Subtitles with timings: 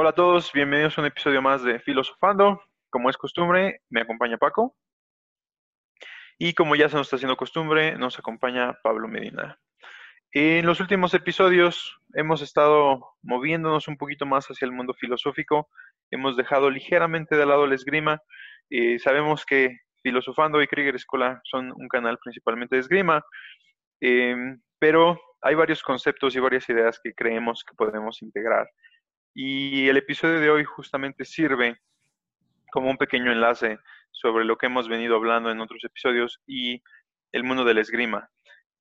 [0.00, 2.62] Hola a todos, bienvenidos a un episodio más de Filosofando.
[2.88, 4.76] Como es costumbre, me acompaña Paco.
[6.38, 9.58] Y como ya se nos está haciendo costumbre, nos acompaña Pablo Medina.
[10.30, 15.68] En los últimos episodios hemos estado moviéndonos un poquito más hacia el mundo filosófico.
[16.12, 18.22] Hemos dejado ligeramente de lado la esgrima.
[18.70, 23.24] Eh, sabemos que Filosofando y Krieger Escola son un canal principalmente de esgrima,
[24.00, 28.68] em, pero hay varios conceptos y varias ideas que creemos que podemos integrar
[29.40, 31.80] y el episodio de hoy justamente sirve
[32.72, 33.78] como un pequeño enlace
[34.10, 36.82] sobre lo que hemos venido hablando en otros episodios y
[37.30, 38.28] el mundo del esgrima.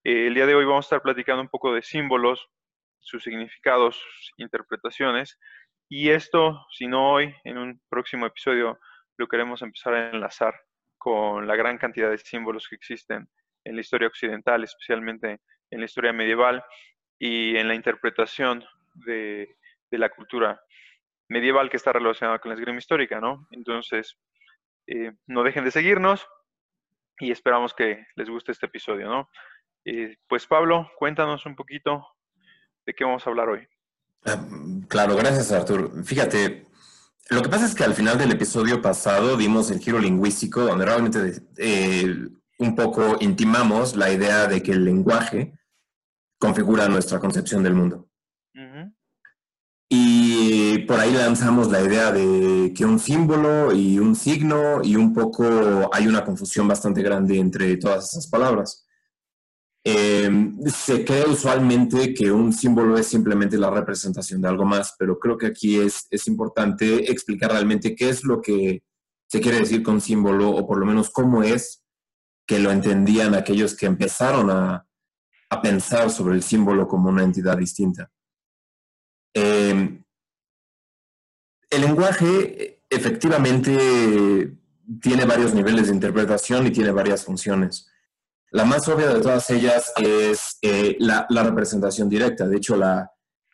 [0.03, 2.49] el día de hoy vamos a estar platicando un poco de símbolos,
[2.97, 5.37] sus significados, sus interpretaciones.
[5.89, 8.79] Y esto, si no hoy, en un próximo episodio,
[9.17, 10.55] lo queremos empezar a enlazar
[10.97, 13.29] con la gran cantidad de símbolos que existen
[13.63, 15.39] en la historia occidental, especialmente
[15.69, 16.63] en la historia medieval
[17.19, 18.65] y en la interpretación
[18.95, 19.55] de
[19.89, 20.59] de la cultura
[21.29, 23.47] medieval que está relacionada con la esgrima histórica, ¿no?
[23.51, 24.17] Entonces,
[24.87, 26.25] eh, no dejen de seguirnos
[27.19, 29.29] y esperamos que les guste este episodio, ¿no?
[29.85, 32.05] Eh, pues Pablo, cuéntanos un poquito
[32.85, 33.67] de qué vamos a hablar hoy.
[34.25, 34.37] Ah,
[34.89, 36.03] claro, gracias Artur.
[36.03, 36.65] Fíjate,
[37.29, 40.85] lo que pasa es que al final del episodio pasado dimos el giro lingüístico donde
[40.85, 42.15] realmente eh,
[42.59, 45.53] un poco intimamos la idea de que el lenguaje
[46.39, 48.07] configura nuestra concepción del mundo.
[49.89, 55.13] Y por ahí lanzamos la idea de que un símbolo y un signo y un
[55.13, 58.85] poco hay una confusión bastante grande entre todas esas palabras.
[59.85, 65.17] Em, se cree usualmente que un símbolo es simplemente la representación de algo más, pero
[65.17, 68.83] creo que aquí es, es importante explicar realmente qué es lo que
[69.29, 71.85] se quiere decir con símbolo o por lo menos cómo es
[72.45, 74.85] que lo entendían aquellos que empezaron a,
[75.49, 78.11] a pensar sobre el símbolo como una entidad distinta.
[79.39, 80.03] Em,
[81.69, 84.57] el lenguaje efectivamente
[84.99, 87.87] tiene varios niveles de interpretación y tiene varias funciones.
[88.49, 92.47] La más obvia de todas ellas es eh, la, representación directa.
[92.47, 92.81] De hecho,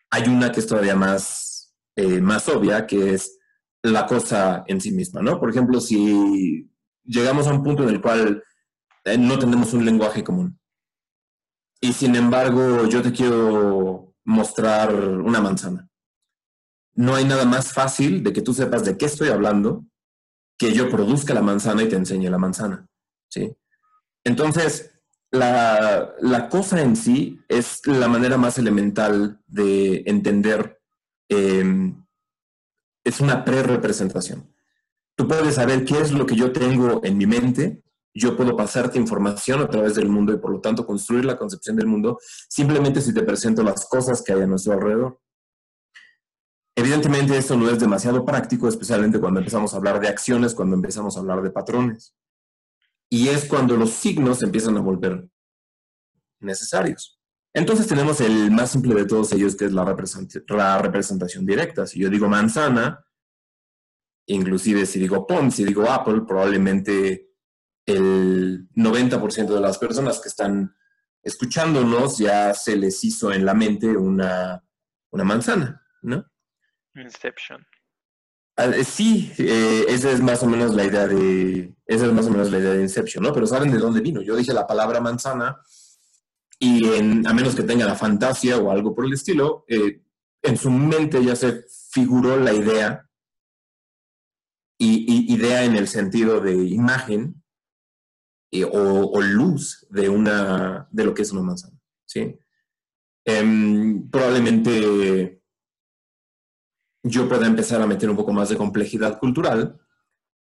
[0.09, 3.37] hay una que es todavía más, eh, más obvia, que es
[3.81, 5.37] la cosa en sí misma, ¿no?
[5.37, 6.71] Por ejemplo, si
[7.03, 8.41] llegamos a un punto en el cual
[9.03, 10.57] eh, no tenemos un lenguaje común
[11.81, 15.89] y sin embargo yo te quiero mostrar una manzana.
[16.95, 19.85] No hay nada más fácil de que tú sepas de qué estoy hablando
[20.57, 22.87] que yo produzca la manzana y te enseñe la manzana.
[23.29, 23.55] ¿sí?
[24.23, 24.91] Entonces,
[25.31, 30.79] la, cosa en sí es la manera más elemental de entender.
[31.27, 32.05] Em,
[33.03, 34.53] es una pre-representación.
[35.15, 37.83] Tú puedes saber qué es lo que yo tengo en mi mente
[38.13, 41.75] yo puedo pasarte información a través del mundo y por lo tanto construir la concepción
[41.75, 45.19] del mundo simplemente si te presento las cosas que hay a nuestro alrededor.
[46.75, 51.15] Evidentemente esto no es demasiado práctico, especialmente cuando empezamos a hablar de acciones, cuando empezamos
[51.15, 52.15] a hablar de patrones.
[53.09, 55.27] Y es cuando los signos empiezan a volver
[56.39, 57.19] necesarios.
[57.53, 61.85] Entonces tenemos el más simple de todos ellos, que es la, representación directa.
[61.85, 63.05] Si yo digo manzana,
[64.25, 67.32] inclusive si digo POM, si digo Apple, probablemente
[67.85, 70.75] el 90% de las personas que están
[71.21, 74.63] escuchándonos ya se les hizo en la mente una,
[75.11, 76.25] manzana, ¿no?
[76.95, 77.65] Inception.
[78.55, 82.27] Ah, eh, sí, eh, esa es más o menos la idea de, esa es más
[82.27, 83.33] o menos la idea de Inception, ¿no?
[83.33, 84.21] Pero saben de dónde vino.
[84.21, 85.59] Yo dije la palabra manzana
[86.59, 86.85] y
[87.25, 90.03] a menos que tenga la fantasía o algo por el estilo, eh,
[90.41, 93.09] en su mente ya se figuró la idea
[94.77, 97.42] y idea en el sentido de imagen
[98.71, 101.79] o, luz de, una, de lo que es una manzana.
[102.05, 102.37] ¿sí?
[103.25, 105.41] Em, probablemente
[107.03, 109.79] yo pueda empezar a meter un poco más de complejidad cultural,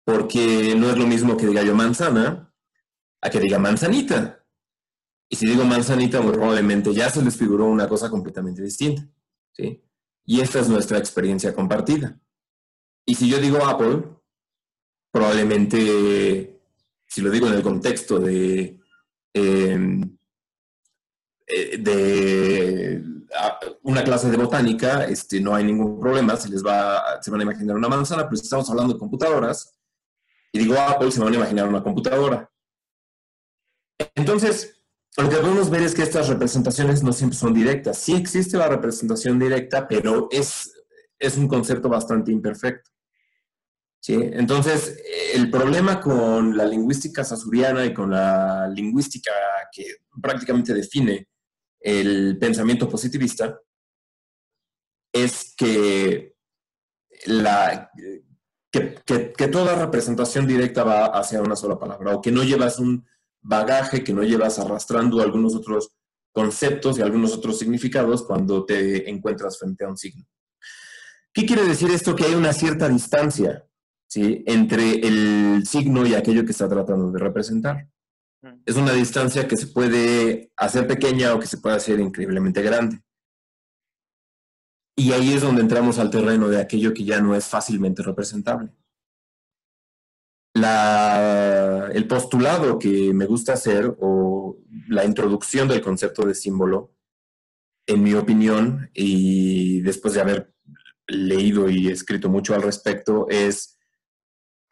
[0.04, 2.52] porque no es lo mismo que diga yo manzana
[3.22, 4.44] a que diga manzanita.
[5.30, 9.08] Y si digo manzanita, muy probablemente ya se les figuró una cosa completamente distinta.
[9.52, 9.82] ¿sí?
[10.26, 12.20] Y esta es nuestra experiencia compartida.
[13.06, 14.04] Y si yo digo Apple,
[15.10, 16.53] probablemente
[17.14, 18.76] si lo digo en el contexto de,
[19.32, 20.18] em,
[21.46, 23.04] eh, de
[23.82, 27.44] una clase de botánica, este, no hay ningún problema, se les va, se van a
[27.44, 29.78] imaginar una manzana, pero si estamos hablando de computadoras,
[30.52, 32.50] y digo Apple, se van a imaginar una computadora.
[34.16, 34.82] Entonces,
[35.16, 37.96] lo que podemos ver es que estas representaciones no siempre son directas.
[37.98, 40.72] Sí existe la representación directa, pero es,
[41.20, 42.90] es un concepto bastante imperfecto.
[44.06, 44.98] Entonces,
[45.32, 49.32] el problema con la lingüística sasuriana y con la lingüística
[49.72, 51.28] que prácticamente define
[51.80, 53.58] el pensamiento positivista
[55.12, 56.34] es que
[57.26, 57.90] la,
[58.70, 63.06] que, toda representación directa va hacia una sola palabra o que no llevas un
[63.40, 65.94] bagaje, que no llevas arrastrando algunos otros
[66.32, 70.26] conceptos y algunos otros significados cuando te encuentras frente a un signo.
[71.32, 72.14] ¿Qué quiere decir esto?
[72.14, 73.64] Que hay una cierta distancia
[74.14, 74.44] ¿sí?
[74.46, 77.88] entre el signo y aquello que está tratando de representar.
[78.42, 78.60] Mm.
[78.64, 83.00] Es una distancia que se puede hacer pequeña o que se puede hacer increíblemente grande.
[84.96, 88.70] Y ahí es donde entramos al terreno de aquello que ya no es fácilmente representable.
[90.54, 94.56] el postulado que me gusta hacer o
[94.88, 96.94] la introducción del concepto de símbolo,
[97.88, 100.54] en mi opinión, y después de haber
[101.08, 103.73] leído y escrito mucho al respecto, es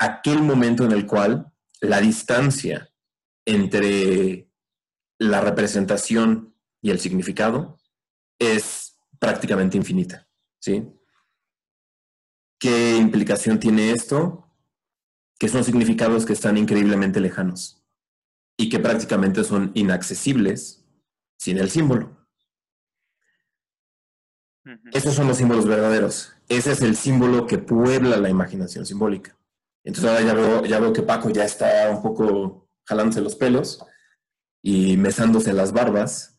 [0.03, 2.91] aquel momento en el cual la distancia
[3.47, 4.51] entre
[5.19, 7.79] la representación y el significado
[8.39, 10.29] es prácticamente infinita.
[10.59, 10.89] ¿sí?
[12.59, 14.49] ¿Qué implicación tiene esto?
[15.39, 17.85] Que son significados que están increíblemente lejanos
[18.57, 20.85] y que prácticamente son inaccesibles
[21.39, 22.17] sin el símbolo.
[24.93, 26.35] Esos son los símbolos verdaderos.
[26.49, 29.37] Ese es el símbolo que puebla la imaginación simbólica.
[29.85, 33.85] Entonces ahora ya veo, ya veo que Paco ya está un poco jalándose los pelos
[34.63, 36.39] y mesándose las barbas.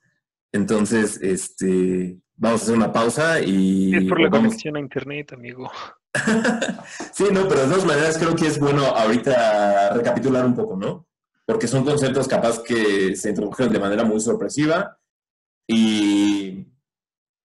[0.51, 3.95] Entonces, este, Vamos a hacer una pausa y...
[3.95, 5.71] Es por la conexión a internet, amigo.
[7.13, 11.07] sí, no, pero de todas maneras creo que es bueno ahorita recapitular un poco, ¿no?
[11.45, 14.97] Porque son conceptos capaz que se introdujeron de manera muy sorpresiva
[15.67, 16.67] y,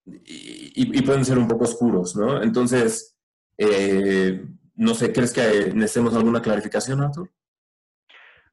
[0.04, 2.42] y, pueden ser un poco oscuros, ¿no?
[2.42, 3.16] Entonces,
[3.58, 4.44] eh,
[4.78, 7.30] no sé, ¿crees que necesitemos alguna clarificación, Arthur?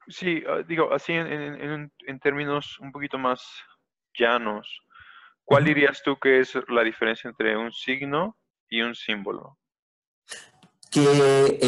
[0.08, 3.42] Sí, ah, digo, así en, en términos un poquito más
[4.18, 4.82] llanos.
[5.44, 8.36] ¿Cuál dirías tú que es la diferencia entre un signo
[8.68, 9.56] y un símbolo?
[10.90, 11.58] Que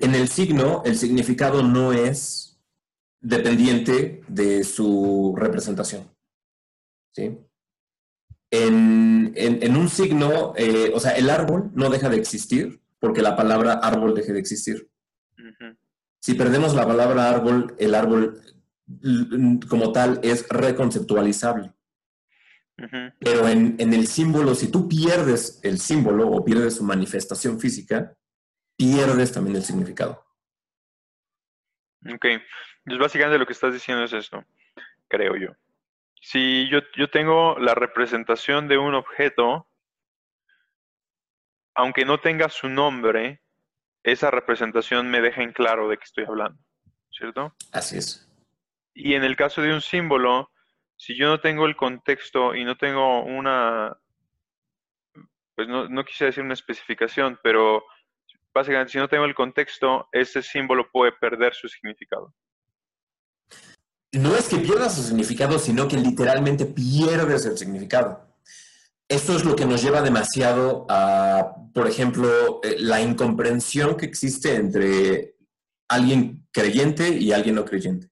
[0.00, 2.62] en el signo el significado no es
[3.20, 6.08] dependiente de su representación.
[7.12, 7.36] ¿Sí?
[8.52, 13.72] En, un signo, eh, o sea, el árbol no deja de existir porque la palabra
[13.74, 14.88] árbol deje de existir.
[16.20, 18.40] Si perdemos la palabra árbol, el árbol
[19.68, 21.72] como tal es reconceptualizable.
[23.18, 28.14] Pero en, el símbolo, si tú pierdes el símbolo o pierdes su manifestación física,
[28.76, 30.24] pierdes también el significado.
[32.06, 34.44] Ok, entonces básicamente lo que estás diciendo es esto,
[35.08, 35.50] creo yo.
[36.22, 39.69] Si yo, yo tengo la representación de un objeto,
[41.74, 43.42] aunque no tenga su nombre,
[44.02, 46.58] esa representación me deja en claro de qué estoy hablando,
[47.10, 47.54] ¿cierto?
[47.72, 48.28] Así es.
[48.94, 50.50] Y en el caso de un símbolo,
[50.96, 53.96] si yo no tengo el contexto y no tengo una,
[55.54, 57.84] pues no, no quise decir una especificación, pero
[58.52, 62.34] básicamente si no tengo el contexto, ese símbolo puede perder su significado.
[64.12, 68.29] No es que pierda su significado, sino que literalmente pierdes el significado.
[69.10, 74.54] Esto es lo que nos lleva demasiado a, por ejemplo, eh, la incomprensión que existe
[74.54, 75.36] entre
[75.88, 78.10] alguien creyente y alguien no creyente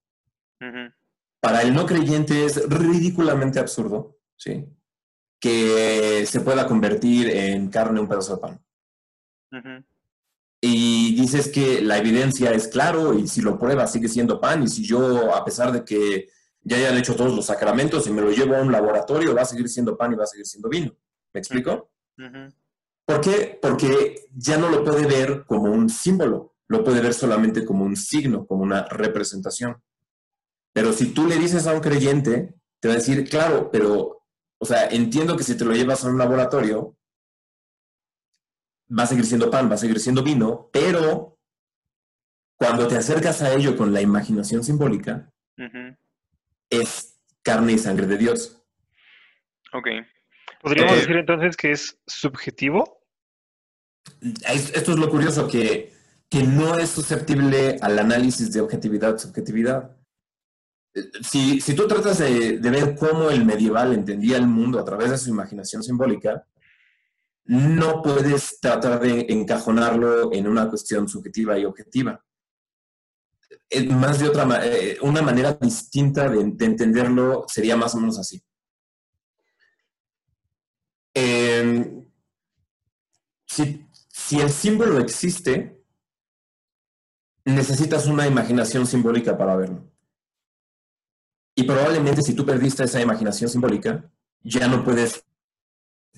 [1.41, 4.67] para el no creyente es ridículamente absurdo, ¿sí?
[5.41, 8.65] Que se pueda convertir en carne un pedazo de pan.
[10.61, 14.69] Y dices que la evidencia es claro y si lo pruebas sigue siendo pan y
[14.69, 16.29] si yo, a pesar de que
[16.63, 19.47] ya hayan hecho todos los sacramentos y me lo llevo a un laboratorio, va a
[19.47, 20.95] seguir siendo pan y va a seguir siendo vino.
[21.33, 21.91] ¿Me explico?
[23.07, 23.59] ¿Por qué?
[23.61, 27.97] Porque ya no lo puede ver como un símbolo, lo puede ver solamente como un
[27.97, 29.81] signo, como una representación.
[30.73, 34.23] Pero si tú le dices a un creyente, te va a decir, claro, pero,
[34.59, 36.97] o sea, entiendo que si te lo llevas a un laboratorio,
[38.97, 41.39] va a seguir siendo pan, va a seguir siendo vino, pero
[42.59, 45.33] cuando te acercas a ello con la imaginación simbólica,
[46.71, 48.63] es carne y sangre de Dios.
[49.73, 49.89] Ok.
[50.61, 53.03] ¿Podríamos eh, decir entonces que es subjetivo?
[54.49, 55.93] Esto es lo curioso, que,
[56.29, 59.99] que no es susceptible al análisis de objetividad-subjetividad
[61.23, 65.31] si, tú tratas de, ver cómo el medieval entendía el mundo a través de su
[65.31, 66.47] imaginación simbólica,
[67.45, 72.23] no puedes tratar de encajonarlo en una cuestión subjetiva y objetiva.
[73.71, 78.43] Es más de otra eh, una manera distinta de, entenderlo sería más o menos así.
[81.15, 82.05] Em,
[83.47, 85.83] si el símbolo existe,
[87.45, 89.91] necesitas una imaginación simbólica para verlo.
[91.55, 94.11] Y probablemente si tú perdiste esa imaginación simbólica,
[94.43, 95.25] ya no puedes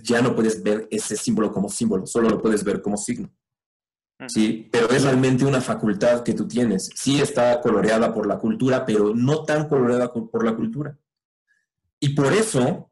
[0.02, 3.30] ya no puedes ver ese símbolo como símbolo, solo lo puedes ver como signo.
[4.28, 4.68] ¿Sí?
[4.70, 6.90] Pero es realmente una facultad que tú tienes.
[6.94, 10.96] Sí está coloreada por la cultura, pero no tan coloreada por la cultura.
[11.98, 12.90] Y por eso,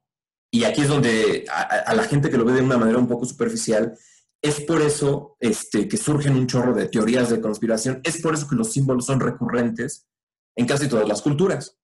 [0.51, 3.25] y aquí es donde a, la gente que lo ve de una manera un poco
[3.25, 3.97] superficial,
[4.41, 8.49] es por eso este, que surgen un chorro de teorías de conspiración, es por eso
[8.49, 10.07] que los símbolos son recurrentes
[10.55, 11.77] en casi todas las culturas.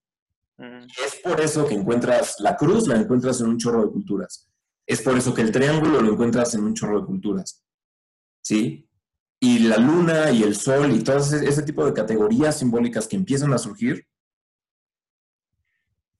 [0.56, 4.48] Es por eso que encuentras la cruz, la encuentras en un chorro de culturas.
[4.86, 7.64] Es por eso que el triángulo lo encuentras en un chorro de culturas.
[8.40, 8.86] ¿Sí?
[9.44, 13.52] Y la luna y el sol y todo ese, tipo de categorías simbólicas que empiezan
[13.52, 14.06] a surgir,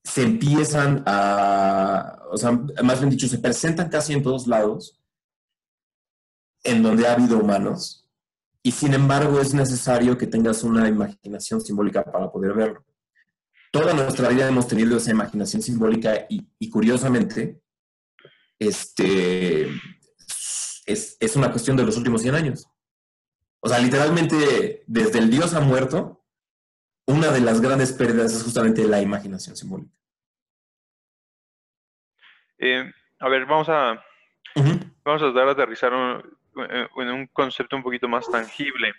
[0.03, 2.51] se empiezan a, o sea,
[2.83, 5.01] más bien dicho, se presentan casi en todos lados
[6.63, 8.07] en donde ha habido humanos
[8.61, 12.85] y sin embargo es necesario que tengas una imaginación simbólica para poder verlo.
[13.71, 17.59] Toda nuestra vida hemos tenido esa imaginación simbólica y, curiosamente,
[18.59, 19.67] este,
[20.85, 22.67] es, es, una cuestión de los últimos 100 años.
[23.65, 26.23] O sea, literalmente, desde el dios ha muerto,
[27.07, 29.91] una de las grandes pérdidas es justamente la imaginación simbólica.
[32.59, 32.83] Eh,
[33.17, 34.05] a ver, vamos a,
[35.03, 38.93] vamos a dar a aterrizar eh, en un concepto un poquito más tangible,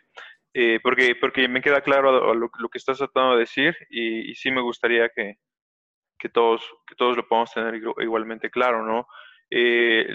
[0.52, 4.62] eh, porque, porque me queda claro lo, que estás tratando de decir y, sí me
[4.62, 5.38] gustaría que,
[6.18, 9.06] que, todos, que todos lo podamos tener igualmente claro, ¿no?
[9.50, 10.06] Eh,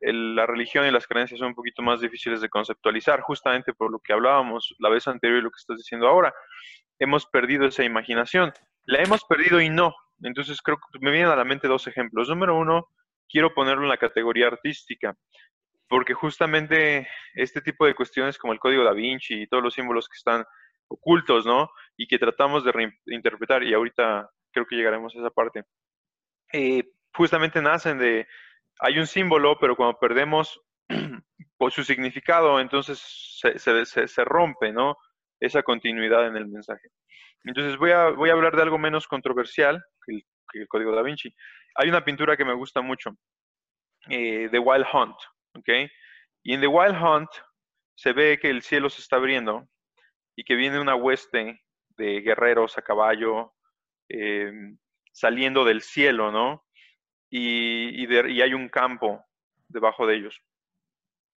[0.00, 4.00] la religión y las creencias son un poquito más difíciles de conceptualizar, justamente por lo
[4.00, 6.34] que hablábamos la vez anterior y lo que estás diciendo ahora.
[6.98, 8.52] Hemos perdido esa imaginación.
[8.84, 9.94] La hemos perdido y no.
[10.22, 12.28] Entonces creo que me vienen a la mente dos ejemplos.
[12.28, 12.88] Número uno,
[13.28, 15.14] quiero ponerlo en la categoría artística,
[15.88, 20.08] porque justamente este tipo de cuestiones como el código da Vinci y todos los símbolos
[20.08, 20.44] que están
[20.88, 21.70] ocultos, ¿no?
[21.96, 25.64] Y que tratamos de reinterpretar, y ahorita creo que llegaremos a esa parte,
[26.52, 28.26] eh, justamente nacen de
[28.80, 30.60] hay un símbolo, pero cuando perdemos
[31.70, 33.00] su significado, entonces
[33.40, 34.96] se, rompe, ¿no?
[35.40, 36.88] Esa continuidad en el mensaje.
[37.44, 40.22] Entonces voy a, voy a hablar de algo menos controversial que
[40.58, 41.32] el, código da Vinci.
[41.76, 43.10] Hay una pintura que me gusta mucho,
[44.08, 45.16] eh, The Wild Hunt,
[45.54, 45.90] ¿ok?
[46.42, 47.30] Y en The Wild Hunt
[47.94, 49.68] se ve que el cielo se está abriendo
[50.36, 51.60] y que viene una hueste
[51.96, 53.52] de guerreros a caballo
[54.08, 54.52] eh,
[55.12, 56.64] saliendo del cielo, ¿no?
[57.30, 59.24] Y, hay un campo
[59.68, 60.40] debajo de ellos.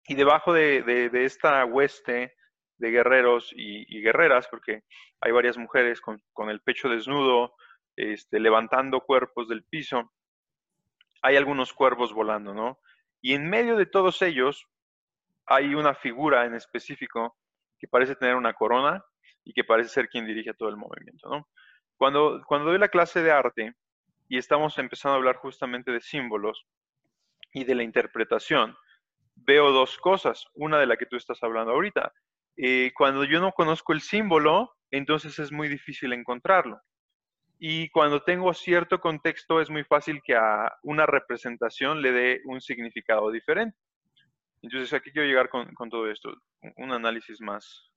[0.07, 2.33] Y debajo de, esta hueste
[2.77, 4.83] de guerreros y, guerreras, porque
[5.21, 7.53] hay varias mujeres con, el pecho desnudo,
[7.95, 10.11] este, levantando cuerpos del piso,
[11.21, 12.79] hay algunos cuervos volando, ¿no?
[13.21, 14.65] Y en medio de todos ellos
[15.45, 17.37] hay una figura en específico
[17.77, 19.03] que parece tener una corona
[19.43, 21.47] y que parece ser quien dirige todo el movimiento, ¿no?
[21.97, 23.75] Cuando, cuando doy la clase de arte,
[24.31, 26.65] y estamos empezando a hablar justamente de símbolos
[27.51, 28.77] y de la interpretación,
[29.35, 30.45] veo dos cosas.
[30.53, 32.13] Una de la que tú estás hablando ahorita.
[32.55, 36.79] Eh, cuando yo no conozco el símbolo, entonces es muy difícil encontrarlo.
[37.59, 42.61] Y cuando tengo cierto contexto, es muy fácil que a una representación le dé un
[42.61, 43.77] significado diferente.
[44.61, 46.33] Entonces, aquí quiero llegar con, con todo esto,
[46.77, 47.91] un análisis más,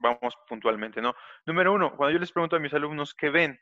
[0.00, 1.14] vamos puntualmente, ¿no?
[1.46, 3.60] Número uno, cuando yo les pregunto a mis alumnos qué ven,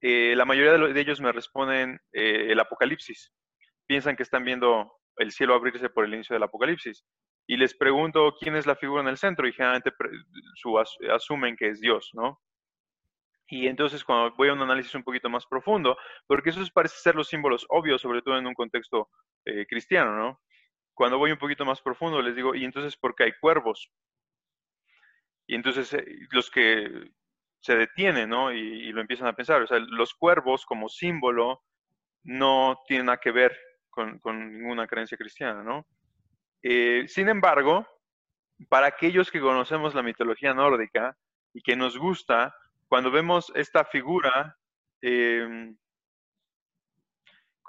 [0.00, 3.32] eh, la mayoría de, ellos me responden eh, el apocalipsis.
[3.86, 7.04] Piensan que están viendo el cielo abrirse por el inicio del apocalipsis.
[7.46, 9.92] Y les pregunto quién es la figura en el centro y generalmente
[10.56, 12.40] su, asumen que es Dios, ¿no?
[13.48, 17.14] Y entonces cuando voy a un análisis un poquito más profundo, porque eso parece ser
[17.14, 19.08] los símbolos obvios, sobre todo en un contexto
[19.44, 20.40] eh, cristiano, ¿no?
[20.92, 23.92] Cuando voy un poquito más profundo les digo, ¿y entonces por qué hay cuervos?
[25.46, 25.96] Y entonces
[26.32, 27.12] los que
[27.66, 28.52] se detiene, ¿no?
[28.52, 29.60] Y, lo empiezan a pensar.
[29.60, 31.64] O sea, los cuervos como símbolo
[32.22, 33.58] no tienen nada que ver
[33.90, 35.84] con, ninguna creencia cristiana, ¿no?
[36.62, 37.84] Eh, sin embargo,
[38.68, 41.16] para aquellos que conocemos la mitología nórdica
[41.52, 42.54] y que nos gusta,
[42.86, 44.56] cuando vemos esta figura
[45.00, 45.76] em,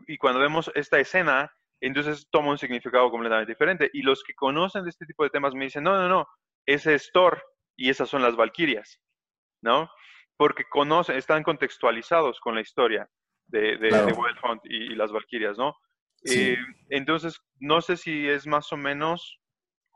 [0.07, 1.51] y cuando vemos esta escena,
[1.81, 3.89] entonces toma un significado completamente diferente.
[3.93, 6.27] Y los que conocen de este tipo de temas me dicen, no, no, no,
[6.67, 7.43] ese es Thor
[7.75, 9.01] y esas son las Valquirias.
[9.61, 9.89] ¿No?
[10.37, 13.09] Porque conocen, están contextualizados con la historia
[13.47, 15.75] de, de, Wild Hunt y, las Valkyrias, ¿no?
[16.23, 16.57] Eh,
[16.89, 19.39] entonces, no sé si es más o menos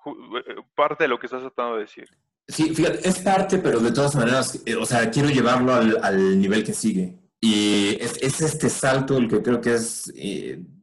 [0.06, 2.08] eh, parte de lo que estás tratando de decir.
[2.48, 6.64] Sí, fíjate, es parte, pero de todas maneras, eh, o sea, quiero llevarlo al, nivel
[6.64, 7.18] que sigue.
[7.40, 10.12] Y es, este salto el que creo que es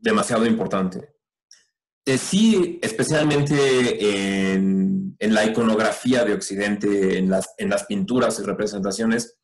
[0.01, 1.15] demasiado importante.
[2.05, 4.78] sí, especialmente en
[5.19, 9.37] en la iconografía de Occidente, en las, pinturas y representaciones,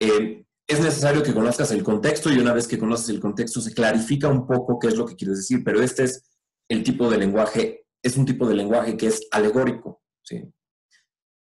[0.00, 3.74] eh, es necesario que conozcas el contexto y una vez que conoces el contexto se
[3.74, 6.30] clarifica un poco qué es lo que quieres decir, pero este es
[6.68, 10.00] el tipo de lenguaje, es un tipo de lenguaje que es alegórico.
[10.22, 10.52] ¿sí?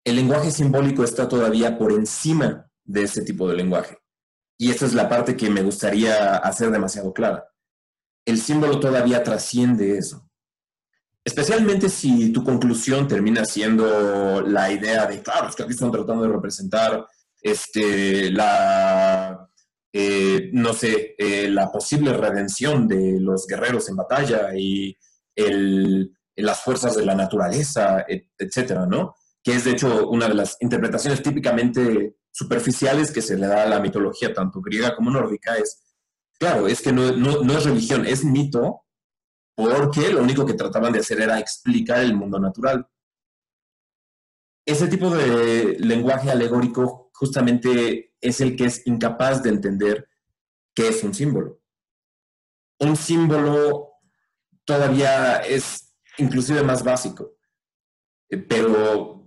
[0.05, 3.99] El lenguaje simbólico está todavía por encima de ese tipo de lenguaje.
[4.59, 7.47] Y esta es la parte que me gustaría hacer demasiado clara.
[8.27, 10.28] El símbolo todavía trasciende eso.
[11.29, 16.23] Especialmente si tu conclusión termina siendo la idea de, claro, es que aquí están tratando
[16.23, 17.07] de representar
[17.43, 19.47] este, la,
[19.93, 24.97] eh, no sé, eh, la posible redención de los guerreros en batalla y
[25.37, 29.15] el, las fuerzas de la naturaleza, etcétera, ¿no?
[29.45, 33.69] Que es de hecho una de las interpretaciones típicamente superficiales que se le da a
[33.69, 35.79] la mitología, tanto griega como nórdica, es,
[36.39, 38.87] claro, es que no, no es religión, es mito,
[39.59, 42.89] porque lo único que trataban de hacer era explicar el mundo natural.
[44.65, 50.09] Ese tipo de lenguaje alegórico justamente es el que es incapaz de entender
[50.73, 51.61] qué es un símbolo.
[52.79, 53.95] Un símbolo
[54.65, 57.35] todavía es inclusive más básico,
[58.49, 59.27] pero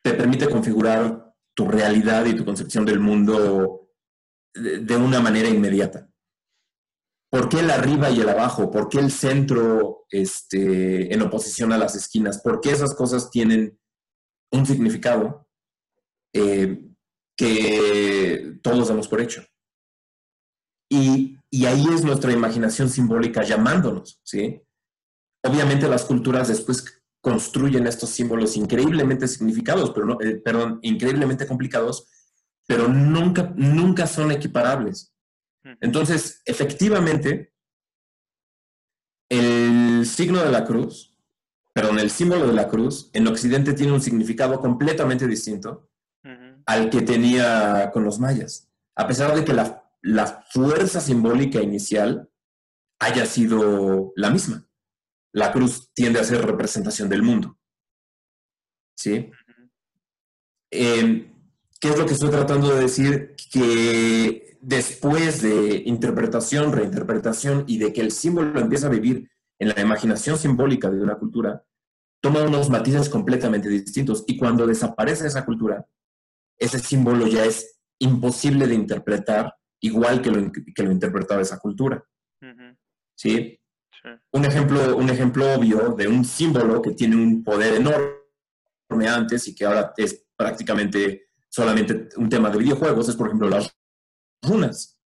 [0.00, 3.90] te permite configurar tu realidad y tu concepción del mundo
[4.54, 6.08] de una manera inmediata.
[7.32, 8.70] ¿Por qué el arriba y el abajo?
[8.70, 12.42] ¿Por qué el centro este, en oposición a las esquinas?
[12.42, 13.80] ¿Por qué esas cosas tienen
[14.50, 15.48] un significado?
[16.34, 16.90] Eh,
[17.34, 19.42] que todos damos por hecho.
[20.90, 24.60] Y, ahí es nuestra imaginación simbólica llamándonos, ¿sí?
[25.42, 32.06] Obviamente las culturas después construyen estos símbolos increíblemente significados, pero no, eh, perdón, increíblemente complicados,
[32.66, 35.14] pero nunca, nunca son equiparables.
[35.80, 37.52] Entonces, efectivamente,
[39.28, 41.16] el signo de la cruz,
[41.72, 45.88] perdón, el símbolo de la cruz en Occidente tiene un significado completamente distinto
[46.66, 49.78] al que tenía con los mayas, a pesar de que la,
[50.50, 52.28] fuerza simbólica inicial
[52.98, 54.68] haya sido la misma.
[55.32, 57.58] La cruz tiende a ser representación del mundo.
[58.96, 59.30] ¿Sí?
[60.70, 61.32] Em,
[61.80, 63.34] ¿Qué es lo que estoy tratando de decir?
[63.50, 69.80] Que después de interpretación, reinterpretación y de que el símbolo empieza a vivir en la
[69.80, 71.64] imaginación simbólica de una cultura,
[72.20, 74.24] toma unos matices completamente distintos.
[74.26, 75.84] Y cuando desaparece esa cultura,
[76.56, 82.02] ese símbolo ya es imposible de interpretar igual que lo, que lo interpretaba esa cultura.
[83.16, 83.58] ¿Sí?
[84.32, 89.54] Un, ejemplo, un ejemplo obvio de un símbolo que tiene un poder enorme antes y
[89.54, 93.72] que ahora es prácticamente solamente un tema de videojuegos es, por ejemplo, las
[94.42, 94.98] runas.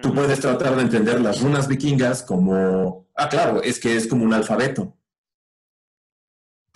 [0.00, 4.24] Tú puedes tratar de entender las runas vikingas como, ah, claro, es que es como
[4.24, 4.98] un alfabeto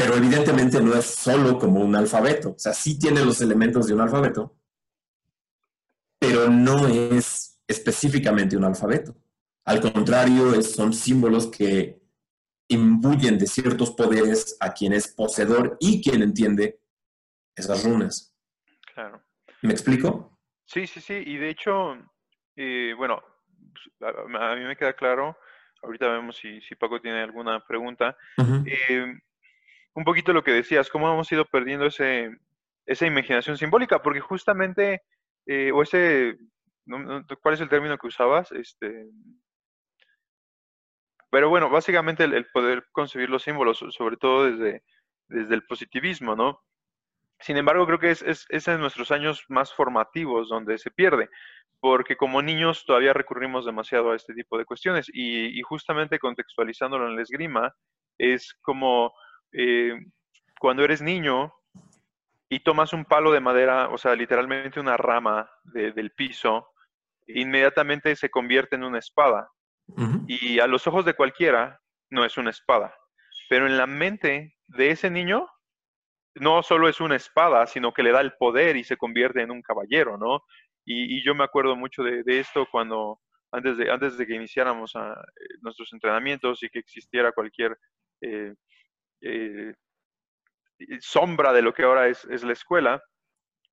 [0.03, 2.51] pero evidentemente no es solo como un alfabeto.
[2.51, 4.57] O sea, sí tiene los elementos de un alfabeto,
[6.19, 9.15] pero no es específicamente un alfabeto.
[9.65, 12.03] Al contrario, son símbolos que
[12.67, 16.81] imbuyen de ciertos poderes a quien es poseedor y quien entiende
[17.55, 18.35] esas runas.
[18.93, 19.23] Claro.
[19.63, 20.32] ¿Me explico?
[20.73, 21.23] Sí, sí, sí.
[21.27, 21.99] Y de hecho,
[22.57, 23.23] eh, bueno,
[24.01, 25.37] a, mí me queda claro.
[25.83, 28.17] Ahorita vemos si, si Paco tiene alguna pregunta
[29.95, 32.31] un poquito lo que decías, cómo hemos ido perdiendo ese,
[32.87, 35.03] esa imaginación simbólica, porque justamente,
[35.47, 36.39] eh, o ese,
[37.43, 38.53] ¿cuál es el término que usabas?
[38.53, 39.07] Este,
[41.31, 44.83] pero bueno, básicamente el, poder concebir los símbolos, sobre todo desde,
[45.29, 46.63] desde el positivismo, ¿no?
[47.43, 51.29] Sin embargo, creo que es, es, en nuestros años más formativos donde se pierde,
[51.81, 57.09] porque como niños todavía recurrimos demasiado a este tipo de cuestiones y, y justamente contextualizándolo
[57.09, 57.75] en la esgrima,
[58.17, 59.13] es como
[59.53, 59.95] eh,
[60.61, 61.53] cuando eres niño
[62.49, 66.69] y tomas un palo de madera, o sea, literalmente una rama del piso,
[67.27, 69.51] inmediatamente se convierte en una espada.
[70.27, 72.95] Y a los ojos de cualquiera no es una espada.
[73.49, 75.49] Pero en la mente de ese niño,
[76.35, 79.51] no solo es una espada, sino que le da el poder y se convierte en
[79.51, 80.45] un caballero, ¿no?
[80.85, 83.21] Y, yo me acuerdo mucho de, esto cuando,
[83.53, 85.15] antes de, antes de que iniciáramos ah,
[85.61, 87.79] nuestros entrenamientos y que existiera cualquier
[88.21, 88.55] eh,
[89.21, 89.75] eh,
[91.01, 93.03] sombra de lo que ahora es, la escuela,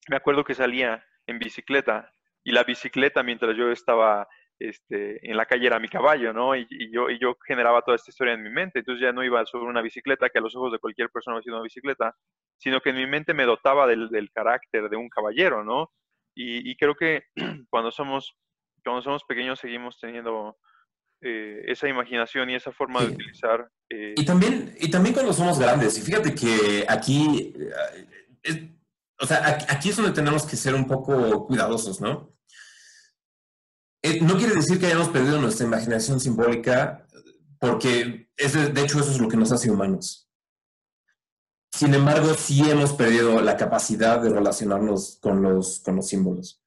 [0.08, 2.12] me acuerdo que salía en bicicleta
[2.44, 4.28] y la bicicleta mientras yo estaba
[4.60, 6.56] este, en la calle era mi caballo, ¿no?
[6.56, 9.46] Y, yo, y yo generaba toda esta historia en mi mente, entonces ya no iba
[9.46, 12.16] sobre una bicicleta, que a los ojos de cualquier persona ha sido una bicicleta,
[12.58, 15.92] sino que en mi mente me dotaba del, carácter de un caballero, ¿no?
[16.36, 17.24] Y, y, creo que
[17.70, 18.36] cuando somos,
[18.84, 20.58] cuando somos pequeños seguimos teniendo
[21.22, 23.70] eh, esa imaginación y esa forma de utilizar.
[23.90, 27.54] Eh, y, también, y también cuando somos grandes, y fíjate que aquí,
[28.44, 28.74] eh,
[29.20, 32.32] o sea, aquí, es donde tenemos que ser un poco cuidadosos, ¿no?
[34.02, 37.06] Eh, no quiere decir que hayamos perdido nuestra imaginación simbólica,
[37.60, 40.30] porque es de, hecho eso es lo que nos hace humanos.
[41.72, 46.62] Sin embargo, sí hemos perdido la capacidad de relacionarnos con los, con los símbolos.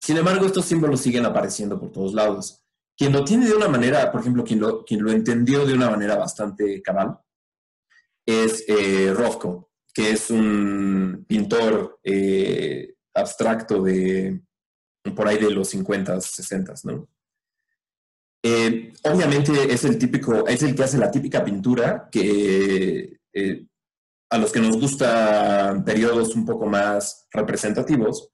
[0.00, 2.64] Sin embargo, estos símbolos siguen apareciendo por todos lados.
[2.96, 5.90] Quien lo tiene de una manera, por ejemplo, quien lo, quien lo entendió de una
[5.90, 7.18] manera bastante cabal,
[8.24, 14.42] es eh, Rothko, que es un pintor eh, abstracto de
[15.14, 17.08] por ahí de los 50, 60, ¿no?
[18.42, 23.66] Eh, obviamente es el típico, es el que hace la típica pintura que eh,
[24.30, 28.30] a los que nos gustan periodos un poco más representativos,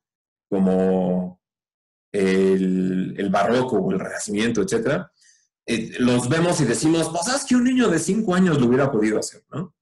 [0.51, 1.41] como
[2.13, 5.07] el, barroco o el renacimiento, etc.,
[5.67, 8.93] eh, los vemos y decimos, pues sabes que un niño de cinco años lo hubiera
[8.93, 9.75] podido hacer, ¿no?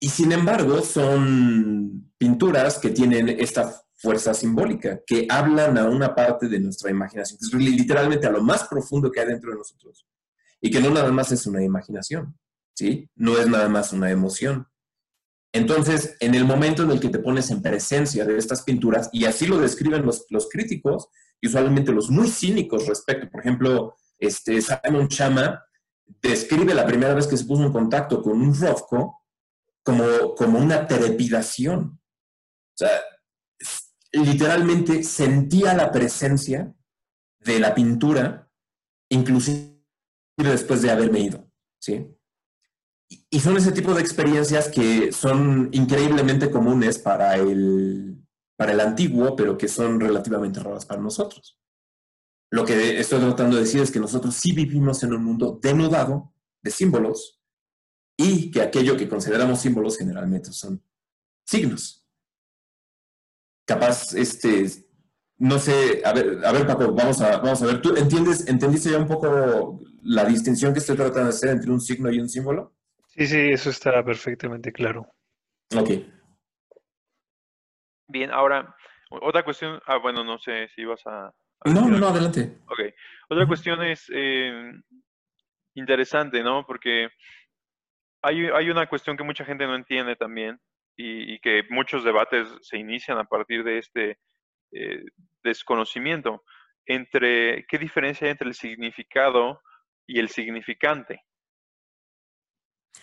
[0.00, 6.48] Y sin embargo, son pinturas que tienen esta fuerza simbólica, que hablan a una parte
[6.48, 10.06] de nuestra imaginación, literalmente a lo más profundo que hay dentro de nosotros.
[10.60, 12.36] Y que no nada más es una imaginación,
[12.74, 13.08] ¿sí?
[13.14, 14.66] No es nada más una emoción.
[15.52, 19.24] Entonces, en el momento en el que te pones en presencia de estas pinturas, y
[19.24, 21.08] así lo describen los, los críticos,
[21.40, 25.64] y usualmente los muy cínicos respecto, por ejemplo, este, Simon Chama
[26.20, 29.22] describe la primera vez que se puso en contacto con un Rothko
[29.84, 32.00] como, como una trepidación.
[32.74, 32.90] O sea,
[34.12, 36.74] literalmente sentía la presencia
[37.40, 38.50] de la pintura,
[39.08, 39.72] inclusive
[40.36, 42.06] después de haberme ido, ¿sí?
[43.30, 48.24] Y son ese tipo de experiencias que son increíblemente comunes para el,
[48.56, 51.58] para el antiguo, pero que son relativamente raras para nosotros.
[52.50, 56.34] Lo que estoy tratando de decir es que nosotros sí vivimos en un mundo denudado
[56.62, 57.42] de símbolos
[58.16, 60.82] y que aquello que consideramos símbolos generalmente son
[61.46, 62.01] signos
[63.74, 64.66] capaz, este,
[65.38, 68.90] no sé, a ver, a ver, Paco, vamos a, vamos a ver, ¿tú entiendes, entendiste
[68.90, 72.28] ya un poco la distinción que estoy tratando de hacer entre un signo y un
[72.28, 72.74] símbolo?
[73.08, 75.06] Sí, sí, eso está perfectamente claro.
[75.76, 75.90] Ok.
[78.08, 78.74] Bien, ahora,
[79.10, 81.32] otra cuestión, ah, bueno, no sé si ibas a...
[81.64, 82.58] no, no, no, adelante.
[82.66, 82.80] Ok.
[83.30, 84.72] Otra cuestión es eh,
[85.74, 86.66] interesante, ¿no?
[86.66, 87.08] Porque
[88.22, 90.60] hay, hay una cuestión que mucha gente no entiende también,
[90.96, 94.18] y, que muchos debates se inician a partir de este
[94.72, 95.04] eh,
[95.42, 96.42] desconocimiento
[96.86, 99.60] entre qué diferencia hay entre el significado
[100.06, 101.24] y el significante.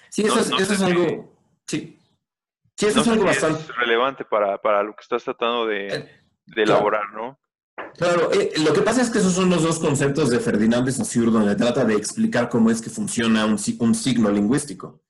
[0.09, 1.37] Sí, eso, es, algo.
[1.67, 1.97] Sí.
[2.75, 3.71] Sí, eso es algo bastante.
[3.73, 6.21] relevante para, para, lo que estás tratando de, eh,
[6.55, 7.39] elaborar, ¿no?
[7.97, 10.91] Claro, eh, lo que pasa es que esos son los dos conceptos de Ferdinand de
[10.91, 15.01] Saussure, donde trata de explicar cómo es que funciona un, un signo lingüístico.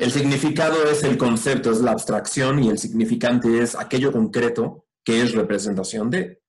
[0.00, 5.22] El significado es el concepto, es la abstracción y el significante es aquello concreto que
[5.22, 6.40] es representación de.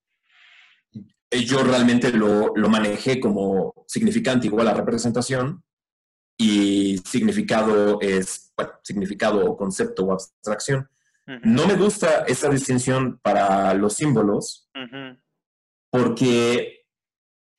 [1.32, 5.64] Yo realmente lo, manejé como significante igual a representación
[6.38, 10.90] y significado es, bueno, significado o concepto o abstracción.
[11.44, 14.70] No me gusta esa distinción para los símbolos
[15.92, 16.86] porque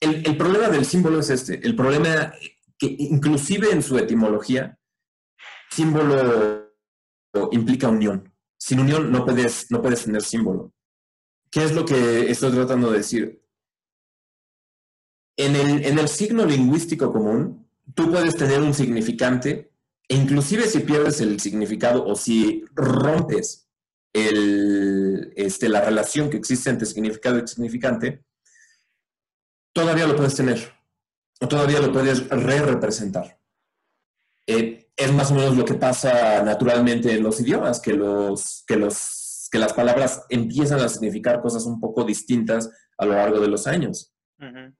[0.01, 1.65] el, el problema del símbolo es este.
[1.65, 2.33] El problema
[2.79, 4.80] que inclusive en su etimología,
[5.71, 6.71] símbolo
[7.53, 8.33] implica unión.
[8.59, 10.73] Sin unión no puedes, no puedes tener símbolo.
[11.51, 13.43] ¿Qué es lo que estoy tratando de decir?
[15.37, 19.73] En el, en el signo lingüístico común, tú puedes tener un significante
[20.07, 23.69] e inclusive si pierdes el significado o si rompes
[24.13, 28.25] el, este, la relación que existe entre significado y significante,
[29.73, 30.75] todavía lo puedes tener
[31.41, 33.41] o todavía lo puedes re-representar.
[34.47, 38.77] Eh, es más o menos lo que pasa naturalmente en los idiomas, que, los, que,
[38.77, 43.49] los, que las palabras empiezan a significar cosas un poco distintas a lo largo de
[43.49, 44.13] los años.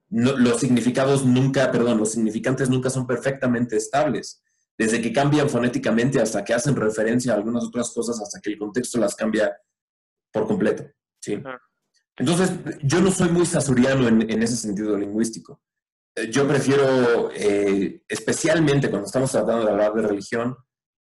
[0.09, 4.43] los significados nunca, perdón, los significantes nunca son perfectamente estables.
[4.77, 8.57] Desde que cambian fonéticamente hasta que hacen referencia a algunas otras cosas, hasta que el
[8.57, 9.55] contexto las cambia
[10.31, 10.85] por completo.
[11.19, 11.41] ¿sí?
[12.15, 15.61] Entonces, yo no soy muy sasuriano en, en ese sentido lingüístico.
[16.15, 20.55] Eh, yo prefiero, eh, especialmente cuando estamos tratando de hablar de religión,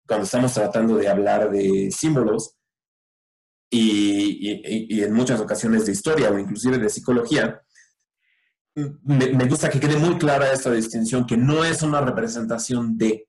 [0.07, 2.57] cuando estamos tratando de hablar de símbolos
[3.71, 7.61] y, en muchas ocasiones de historia o inclusive de psicología,
[8.75, 13.29] me, gusta que quede muy clara esta distinción, que no es una representación de,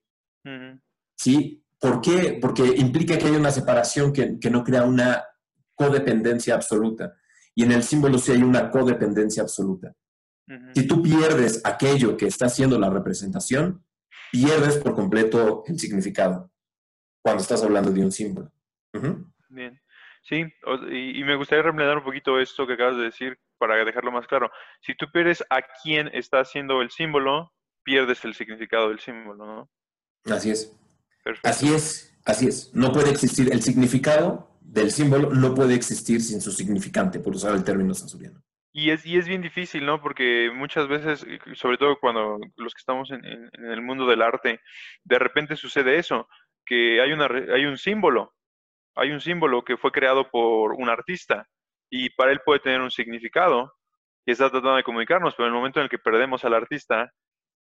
[1.16, 1.64] ¿sí?
[1.80, 2.38] ¿Por qué?
[2.42, 5.24] Porque implica que hay una separación que, que no crea una
[5.76, 7.16] codependencia absoluta.
[7.54, 9.94] Y en el símbolo sí hay una codependencia absoluta.
[10.76, 13.84] Si tú pierdes aquello que está haciendo la representación,
[14.32, 16.52] pierdes por completo el significado
[17.22, 18.52] cuando estás hablando de un símbolo.
[19.50, 19.82] Bien.
[20.22, 20.44] Sí,
[20.92, 24.52] y, me gustaría repletar un poquito esto que acabas de decir, para dejarlo más claro,
[24.82, 27.54] si tú pierdes a quién está haciendo el símbolo,
[27.84, 29.70] pierdes el significado del símbolo, ¿no?
[30.34, 30.76] Así es.
[31.44, 32.74] Así es, así es.
[32.74, 37.54] No puede existir el significado del símbolo, no puede existir sin su significante, por usar
[37.54, 38.44] el término sansuriano.
[38.78, 40.02] Y es, y es bien difícil, ¿no?
[40.02, 44.60] Porque muchas veces, sobre todo cuando los que estamos en, el mundo del arte,
[45.06, 46.28] de repente sucede eso,
[46.66, 48.34] que hay, una, hay un símbolo,
[48.94, 51.48] hay un símbolo que fue creado por un artista
[51.90, 53.72] y para él puede tener un significado
[54.26, 57.14] que está tratando de comunicarnos, pero en el momento en el que perdemos al artista,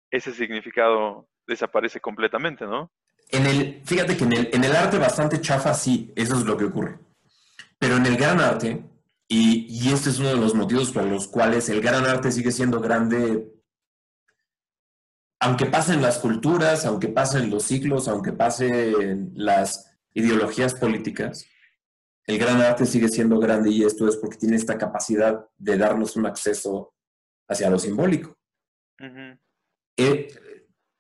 [0.08, 2.92] ese significado desaparece completamente, ¿no?
[3.28, 6.56] En el, fíjate que en el, en el arte bastante chafa, sí, eso es lo
[6.56, 6.96] que ocurre.
[7.76, 8.84] Pero en el gran arte,
[9.32, 12.52] y, y este es uno de los motivos por los cuales el gran arte sigue
[12.52, 13.50] siendo grande,
[15.40, 21.46] aunque pasen las culturas, aunque pasen los ciclos, aunque pasen las ideologías políticas,
[22.26, 26.14] el gran arte sigue siendo grande y esto es porque tiene esta capacidad de darnos
[26.16, 26.92] un acceso
[27.48, 28.36] hacia lo simbólico.
[29.96, 30.28] Eh,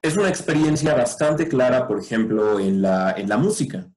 [0.00, 3.92] es una experiencia bastante clara, por ejemplo, en la, en la música.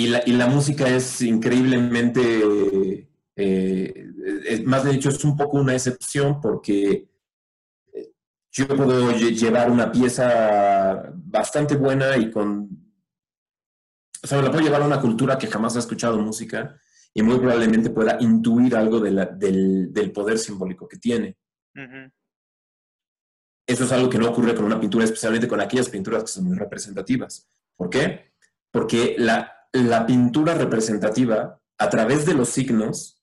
[0.00, 2.22] Y la, y la, música es increíblemente,
[3.36, 7.06] eh, más de hecho, es un poco una excepción porque
[7.92, 8.12] eh,
[8.50, 12.80] yo puedo llevar una pieza bastante buena y con
[14.22, 16.80] o sea, la puedo llevar a una cultura que jamás ha escuchado música
[17.12, 21.36] y muy probablemente pueda intuir algo del, poder simbólico que tiene.
[23.66, 26.44] Eso es algo que no ocurre con una pintura, especialmente con aquellas pinturas que son
[26.44, 27.50] muy representativas.
[27.76, 28.32] ¿Por qué?
[28.70, 33.22] Porque la, la pintura representativa, a través de los signos,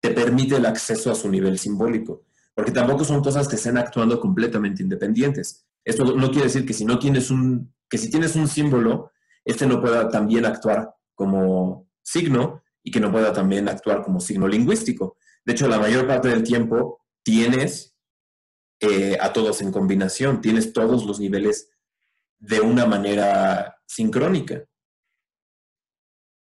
[0.00, 2.24] te permite el acceso a su nivel simbólico.
[2.54, 5.66] Porque tampoco son cosas que estén actuando completamente independientes.
[5.84, 9.12] Esto no quiere decir que si no tienes un, que si tienes un símbolo,
[9.44, 14.48] este no pueda también actuar como signo y que no pueda también actuar como signo
[14.48, 15.16] lingüístico.
[15.44, 17.96] De hecho, la mayor parte del tiempo tienes
[18.80, 21.70] eh, a todos en combinación, tienes todos los niveles
[22.38, 24.64] de una manera sincrónica.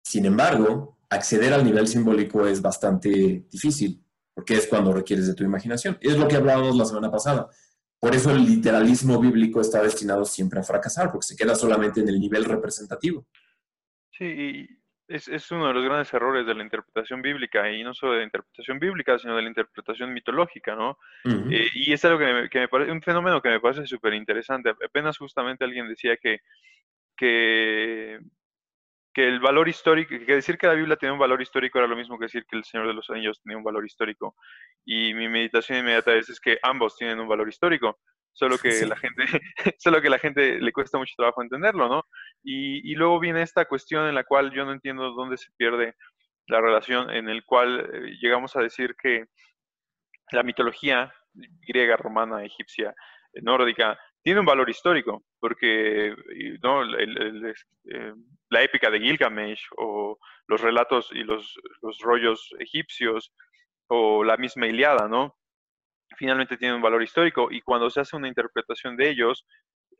[0.02, 4.02] Sin embargo, acceder al nivel simbólico es bastante difícil,
[4.34, 5.98] porque es cuando requieres de tu imaginación.
[6.00, 7.48] Es lo que hablábamos la semana pasada.
[8.00, 12.08] Por eso el literalismo bíblico está destinado siempre a fracasar, porque se queda solamente en
[12.08, 13.26] el nivel representativo.
[14.10, 14.66] Sí,
[15.06, 18.18] es, es, uno de los grandes errores de la interpretación bíblica, y no solo de
[18.18, 20.98] la interpretación bíblica, sino de la interpretación mitológica, ¿no?
[21.24, 24.14] Eh, y es algo que me, que me, parece, un fenómeno que me parece súper
[24.14, 24.70] interesante.
[24.70, 26.40] Apenas justamente alguien decía que,
[27.16, 28.18] que
[29.14, 31.96] que el valor histórico, que decir que la Biblia tiene un valor histórico era lo
[31.96, 34.34] mismo que decir que el Señor de los Anillos tenía un valor histórico.
[34.84, 37.98] Y mi meditación inmediata es, es que ambos tienen un valor histórico,
[38.32, 39.24] solo que la gente,
[39.78, 42.06] solo que la gente le cuesta mucho trabajo entenderlo, ¿no?
[42.42, 45.94] Y, y, luego viene esta cuestión en la cual yo no entiendo dónde se pierde
[46.46, 49.26] la relación, en el cual eh, llegamos a decir que
[50.30, 52.94] la mitología griega, romana, egipcia,
[53.42, 56.14] nórdica, tiene un valor histórico, porque
[56.62, 56.84] ¿no?
[56.96, 58.14] Eh,
[58.48, 63.34] la épica de Gilgamesh o los relatos y los, los, rollos egipcios
[63.88, 65.36] o la misma Iliada, ¿no?
[66.16, 69.44] Finalmente tienen un valor histórico y cuando se hace una interpretación de ellos,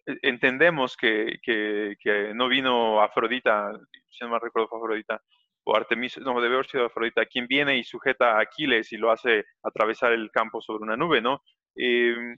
[0.06, 3.72] e, entendemos que, que, que no vino Afrodita,
[4.10, 5.20] si no me recuerdo fue Afrodita,
[5.64, 9.10] o Artemisa, no, debe haber sido Afrodita, quien viene y sujeta a Aquiles y lo
[9.10, 11.42] hace atravesar el campo sobre una nube, ¿no?
[11.74, 12.36] Eh,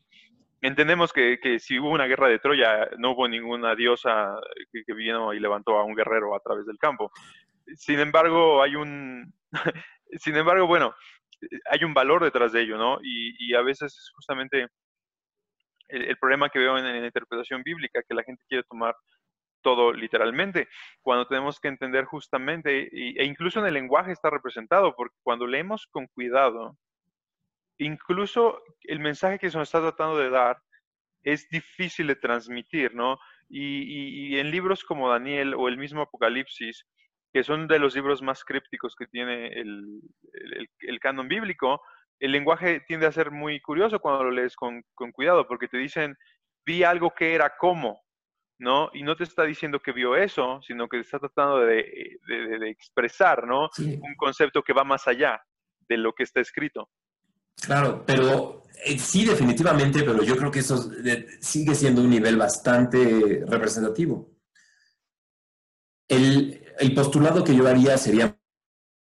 [0.66, 4.34] entendemos que, que, si hubo una guerra de Troya, no hubo ninguna diosa
[4.72, 7.12] que, vino y levantó a un guerrero a través del campo.
[7.76, 9.34] Sin embargo, hay un,
[10.18, 10.94] sin embargo, bueno,
[11.70, 12.98] hay un valor detrás de ello, ¿no?
[13.02, 14.68] Y, a veces es justamente
[15.88, 18.96] el, problema que veo en, la interpretación bíblica, que la gente quiere tomar
[19.60, 20.68] todo literalmente,
[21.02, 25.86] cuando tenemos que entender justamente, e incluso en el lenguaje está representado, porque cuando leemos
[25.90, 26.76] con cuidado,
[27.78, 30.58] incluso el mensaje que se nos está tratando de dar
[31.24, 33.18] es difícil de transmitir, ¿no?
[33.48, 36.86] Y, en libros como Daniel o el mismo Apocalipsis,
[37.32, 41.80] que son de los libros más crípticos que tiene el, canon bíblico,
[42.20, 44.82] el lenguaje tiende a ser muy curioso cuando lo lees con,
[45.12, 46.16] cuidado, porque te dicen,
[46.64, 48.02] vi algo que era como,
[48.58, 48.90] ¿no?
[48.92, 52.18] Y no te está diciendo que vio eso, sino que está tratando de,
[52.68, 53.68] expresar, ¿no?
[53.78, 55.42] Un concepto que va más allá
[55.88, 56.88] de lo que está escrito.
[57.60, 60.90] Claro, pero eh, sí, definitivamente, pero yo creo que eso
[61.40, 64.30] sigue siendo un nivel bastante representativo.
[66.08, 66.60] El,
[66.94, 68.38] postulado que yo haría sería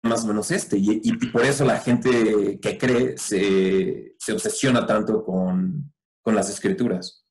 [0.04, 5.92] más o menos este, y, por eso la gente que cree se, obsesiona tanto con,
[6.22, 7.26] con las escrituras.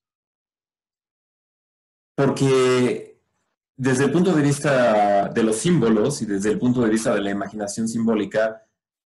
[2.16, 3.20] Porque
[3.76, 7.22] desde el punto de vista de los símbolos y desde el punto de vista de
[7.22, 8.63] la imaginación simbólica,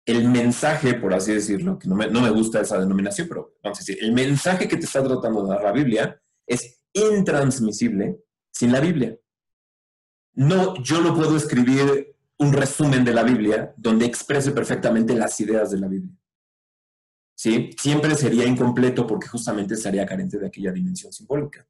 [0.08, 3.78] el mensaje, por así decirlo, que no me, no me gusta esa denominación, pero vamos
[3.78, 8.18] a decir, el mensaje que te está tratando de dar la Biblia es intransmisible
[8.50, 9.18] sin la Biblia.
[10.32, 15.72] No, yo no puedo escribir un resumen de la Biblia donde exprese perfectamente las ideas
[15.72, 16.16] de la Biblia.
[17.34, 17.70] ¿Sí?
[17.78, 21.68] Siempre sería incompleto porque justamente estaría carente de aquella dimensión simbólica.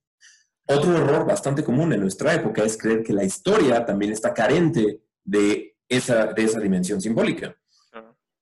[0.64, 5.02] Otro error bastante común en nuestra época es creer que la historia también está carente
[5.24, 7.57] de esa, de esa dimensión simbólica.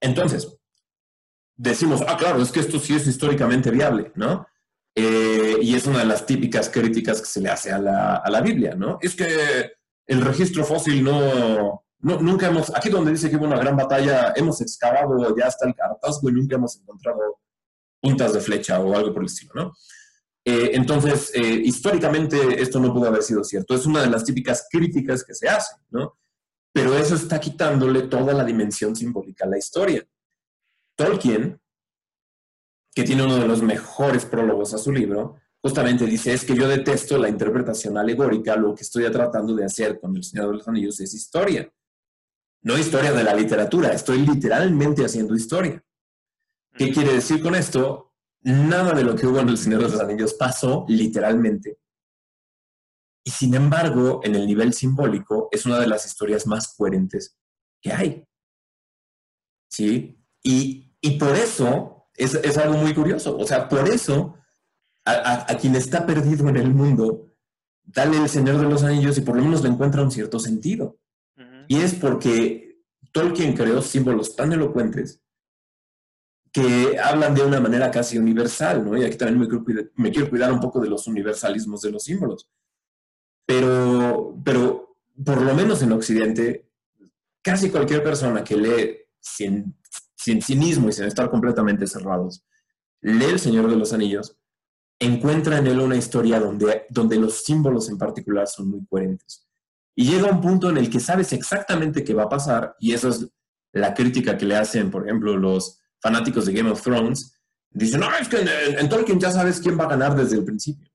[0.01, 0.57] Entonces,
[1.57, 4.47] decimos, ah, claro, es que esto sí es históricamente viable, ¿no?
[4.95, 8.31] Eh, y es una de las típicas críticas que se le hace a la, a
[8.31, 8.99] la Biblia, ¿no?
[9.01, 9.73] Es que
[10.07, 14.61] el registro fósil no, nunca hemos, aquí donde dice que hubo una gran batalla, hemos
[14.61, 17.41] excavado ya hasta el hartazgo y nunca hemos encontrado
[18.01, 19.73] puntas de flecha o algo por el estilo, ¿no?
[20.45, 23.75] Eh, entonces, eh, históricamente esto no pudo haber sido cierto.
[23.75, 26.17] Es una de las típicas críticas que se hacen, ¿no?
[26.77, 30.07] Pero eso está quitándole toda la dimensión simbólica a la historia.
[30.95, 31.59] Tolkien,
[32.95, 36.69] que tiene uno de los mejores prólogos a su libro, justamente dice, es que yo
[36.69, 40.69] detesto la interpretación alegórica, lo que estoy tratando de hacer con El Señor de los
[40.69, 41.73] Anillos es historia.
[42.61, 45.83] No historia de la literatura, estoy literalmente haciendo historia.
[46.75, 48.13] ¿Qué quiere decir con esto?
[48.43, 51.79] Nada de lo que hubo en El Señor de los Anillos pasó literalmente.
[53.27, 57.37] Y sin embargo, en el nivel simbólico, es una de las historias más coherentes
[57.83, 58.25] que hay.
[59.69, 60.17] ¿Sí?
[60.45, 63.37] Y, por eso es, es algo muy curioso.
[63.37, 64.37] O sea, por eso
[65.05, 67.33] a, quien está perdido en el mundo,
[67.83, 71.01] dale el Señor de los Anillos y por lo menos le encuentra un cierto sentido.
[71.67, 75.21] Y es porque Tolkien creó símbolos tan elocuentes
[76.53, 78.97] que hablan de una manera casi universal, ¿no?
[78.97, 81.91] Y aquí también me quiero, cuidar, me quiero cuidar un poco de los universalismos de
[81.91, 82.49] los símbolos.
[83.47, 86.69] Pero, pero por lo menos en Occidente,
[87.43, 89.77] casi cualquier persona que lee sin,
[90.17, 92.45] cinismo y sin estar completamente cerrados,
[93.01, 94.37] lee El Señor de los Anillos
[94.99, 99.47] encuentra en él una historia donde, donde los símbolos en particular son muy coherentes.
[99.95, 103.09] Y llega un punto en el que sabes exactamente qué va a pasar, y esa
[103.09, 103.27] es
[103.73, 107.39] la crítica que le hacen, por ejemplo, los fanáticos de Game of Thrones.
[107.71, 110.91] Dicen, no, es que en, Tolkien ya sabes quién va a ganar desde el principio.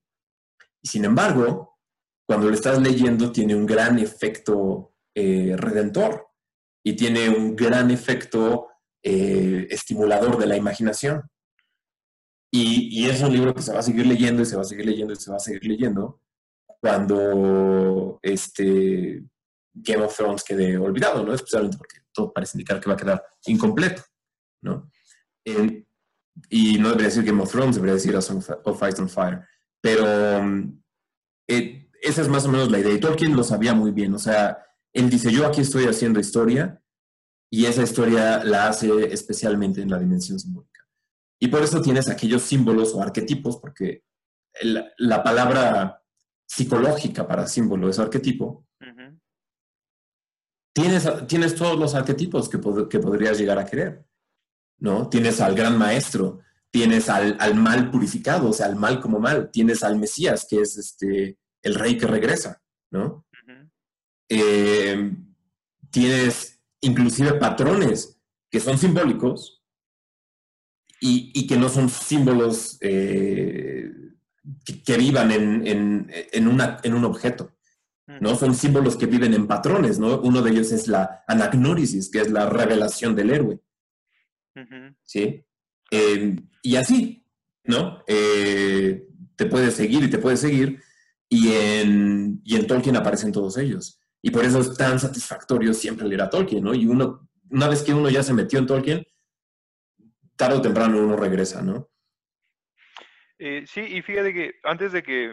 [0.80, 1.71] Y sin embargo,
[2.26, 6.28] cuando lo estás leyendo, tiene un gran efecto eh, redentor
[6.84, 8.68] y tiene un gran efecto
[9.02, 11.22] eh, estimulador de la imaginación.
[12.54, 14.84] Y, es un libro que se va a seguir leyendo y se va a seguir
[14.84, 16.20] leyendo y se va a seguir leyendo
[16.80, 19.24] cuando este
[19.72, 21.32] Game of Thrones quede olvidado, ¿no?
[21.32, 24.02] Especialmente porque todo parece indicar que va a quedar incompleto,
[24.62, 24.90] ¿no?
[26.48, 29.46] y no debería decir Game of Thrones, debería decir A Song of Ice and Fire.
[29.80, 30.06] Pero
[31.48, 32.92] eh, esa es más o menos la idea.
[32.92, 34.12] Y Tolkien lo sabía muy bien.
[34.12, 34.58] O sea,
[34.92, 36.82] él dice, yo aquí estoy haciendo historia
[37.50, 40.80] y esa historia la hace especialmente en la dimensión simbólica.
[41.40, 44.04] Y por eso tienes aquellos símbolos o arquetipos, porque
[44.98, 46.02] la palabra
[46.46, 48.66] psicológica para símbolo es arquetipo.
[50.74, 54.06] tienes, tienes todos los arquetipos que, que, podrías llegar a querer,
[54.78, 55.08] ¿no?
[55.08, 59.50] Tienes al gran maestro, tienes al, al, mal purificado, o sea, al mal como mal,
[59.50, 63.26] tienes al Mesías, que es este, el rey que regresa, ¿no?
[64.28, 65.12] Eh,
[65.90, 68.20] tienes inclusive patrones
[68.50, 69.62] que son simbólicos,
[71.04, 73.90] y, que no son símbolos eh,
[74.84, 75.66] que, vivan en,
[76.32, 77.50] en, una, en un objeto.
[78.20, 78.36] ¿no?
[78.36, 80.20] Son símbolos que viven en patrones, ¿no?
[80.20, 83.60] Uno de ellos es la anagnórisis, que es la revelación del héroe.
[85.02, 85.44] ¿Sí?
[85.90, 87.26] Eh, y así,
[87.64, 88.04] ¿no?
[88.06, 90.80] Eh, te puedes seguir y te puedes seguir,
[91.34, 93.98] y en, y en Tolkien aparecen todos ellos.
[94.20, 96.74] Y por eso es tan satisfactorio siempre leer a Tolkien, ¿no?
[96.74, 99.02] Y uno, una vez que uno ya se metió en Tolkien,
[100.36, 101.88] tarde o temprano uno regresa, ¿no?
[103.38, 105.32] Eh, sí, y fíjate que antes de que,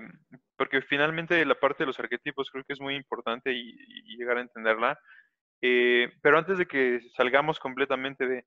[0.56, 3.76] porque finalmente la parte de los arquetipos creo que es muy importante y,
[4.18, 4.98] llegar a entenderla,
[5.62, 8.46] eh, pero antes de que salgamos completamente de,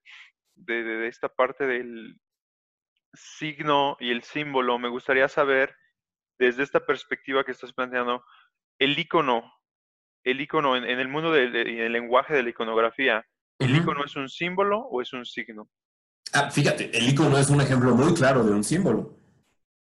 [0.54, 2.18] de, esta parte del
[3.12, 5.76] signo y el símbolo, me gustaría saber,
[6.42, 8.24] desde esta perspectiva que estás planteando,
[8.78, 9.52] el icono,
[10.24, 13.24] el icono en, el mundo del lenguaje de la iconografía,
[13.58, 15.68] ¿el icono es un símbolo o es un signo?
[16.32, 19.16] Ah, fíjate, el icono es un ejemplo muy claro de un símbolo.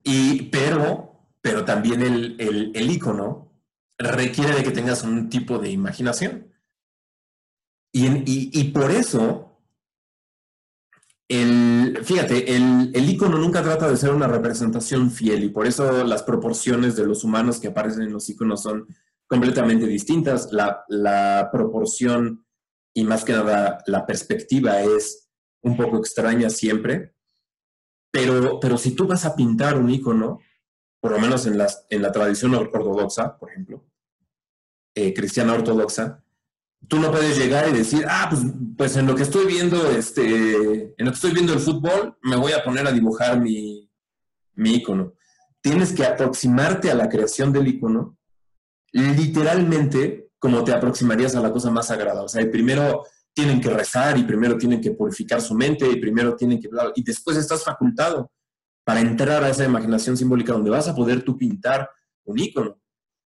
[0.02, 2.36] Y, pero, pero también el,
[2.74, 3.52] el, icono
[3.98, 6.52] requiere de que tengas un tipo de imaginación.
[7.92, 9.47] Y, por eso,
[11.28, 16.04] el, fíjate, el, el icono nunca trata de ser una representación fiel y por eso
[16.04, 18.86] las proporciones de los humanos que aparecen en los iconos son
[19.26, 20.52] completamente distintas.
[20.52, 22.46] La, la proporción
[22.94, 25.28] y más que nada la perspectiva es
[25.62, 27.14] un poco extraña siempre,
[28.10, 30.40] pero, pero si tú vas a pintar un icono,
[31.00, 33.84] por lo menos en, las, en la tradición ortodoxa, por ejemplo,
[34.94, 36.24] eh, cristiana ortodoxa,
[36.86, 38.42] tú no puedes llegar y decir, ah, pues,
[38.76, 42.36] pues en lo que estoy viendo, este, en lo que estoy viendo el fútbol, me
[42.36, 43.90] voy a poner a dibujar mi,
[44.54, 45.14] mi icono.
[45.60, 48.18] Tienes que aproximarte a la creación del icono
[48.92, 52.22] literalmente como te aproximarías a la cosa más sagrada.
[52.22, 53.04] O sea, primero
[53.34, 56.68] tienen que rezar y primero tienen que purificar su mente y primero tienen que...
[56.94, 58.30] Y después estás facultado
[58.84, 61.90] para entrar a esa imaginación simbólica donde vas a poder tú pintar
[62.24, 62.80] un icono.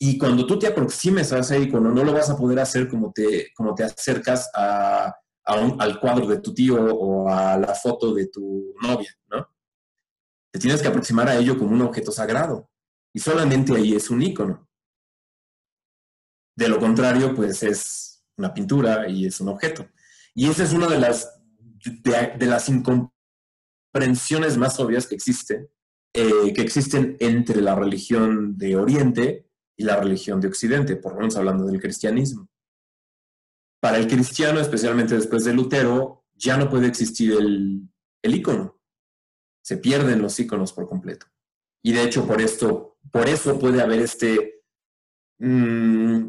[0.06, 3.10] Y cuando tú te aproximes a ese icono, no lo vas a poder hacer como
[3.10, 5.10] te, como te acercas a,
[5.46, 9.48] al cuadro de tu tío o a la foto de tu novia, ¿no?
[10.52, 12.68] Te tienes que aproximar a ello como un objeto sagrado.
[13.14, 14.68] Y solamente ahí es un icono.
[16.54, 19.88] De lo contrario, pues es una pintura y es un objeto.
[20.34, 21.40] Y esa es una de las,
[21.82, 25.70] de, las incomprensiones más obvias que existe,
[26.12, 31.20] eh, que existen entre la religión de Oriente y la religión de Occidente, por lo
[31.20, 32.48] menos hablando del cristianismo.
[33.80, 37.88] Para el cristiano, especialmente después de Lutero, ya no puede existir el,
[38.22, 38.80] el ícono.
[39.62, 41.26] Se pierden los íconos por completo.
[41.82, 44.62] Y de hecho, por esto, por eso puede haber este,
[45.38, 46.28] mm,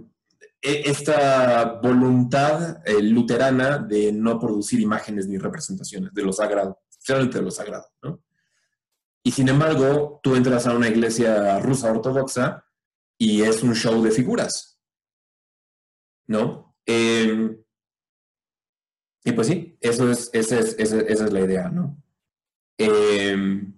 [0.61, 7.37] e, esta voluntad eh, luterana de no producir imágenes ni representaciones de lo sagrado, especialmente
[7.37, 7.85] de lo sagrado.
[9.23, 12.64] Y sin embargo, tú entras a una iglesia rusa ortodoxa
[13.17, 14.79] y es un show de figuras,
[16.27, 16.75] ¿no?
[16.85, 17.57] Em,
[19.23, 22.01] y pues sí, eso es, esa, es, es la idea, ¿no?
[22.77, 23.77] Em,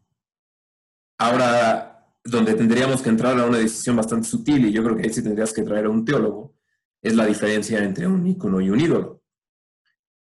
[1.19, 5.13] ahora, donde tendríamos que entrar a una decisión bastante sutil, y yo creo que ahí
[5.13, 6.55] sí tendrías que traer a un teólogo,
[7.01, 9.23] es la diferencia entre un ícono y un ídolo.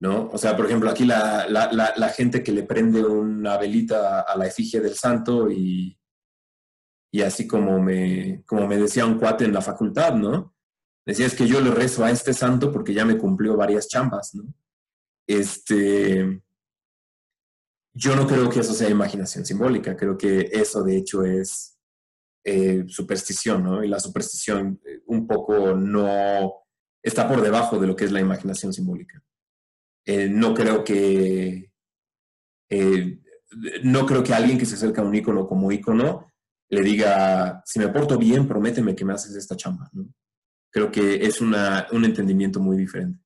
[0.03, 0.31] ¿No?
[0.33, 4.47] O sea, por ejemplo, aquí la, la gente que le prende una velita a la
[4.47, 6.00] efigie del santo y,
[7.11, 10.55] y así como me, como me decía un cuate en la facultad, ¿no?
[11.05, 14.35] Decía, es que yo le rezo a este santo porque ya me cumplió varias chambas,
[14.35, 14.45] ¿no?
[15.27, 16.43] Este,
[17.93, 21.79] yo no creo que eso sea imaginación simbólica, creo que eso de hecho es
[22.45, 23.83] eh, superstición, ¿no?
[23.83, 26.55] Y la superstición eh, un poco no
[27.03, 29.23] está por debajo de lo que es la imaginación simbólica.
[30.07, 31.71] Eh, no creo que
[33.83, 36.30] no creo que alguien que se acerca a un icono como icono
[36.71, 39.91] le diga, si me porto bien, prométeme que me haces esta chamba.
[40.71, 43.19] Creo que es una, un entendimiento muy diferente.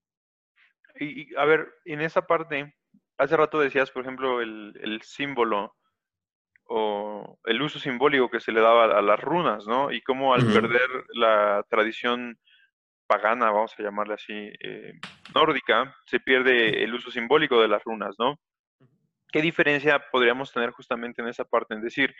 [0.98, 2.74] Y, a ver, en esa parte,
[3.18, 5.76] hace rato decías, por ejemplo, el, el, símbolo
[6.66, 9.92] o el uso simbólico que se le daba a las runas, ¿no?
[9.92, 12.38] Y cómo al perder la tradición
[13.06, 14.94] pagana, vamos a llamarle así, eh,
[15.34, 18.40] nórdica, se pierde el uso simbólico de las runas, ¿no?
[19.30, 21.74] ¿Qué diferencia podríamos tener justamente en esa parte?
[21.74, 22.14] Es decir,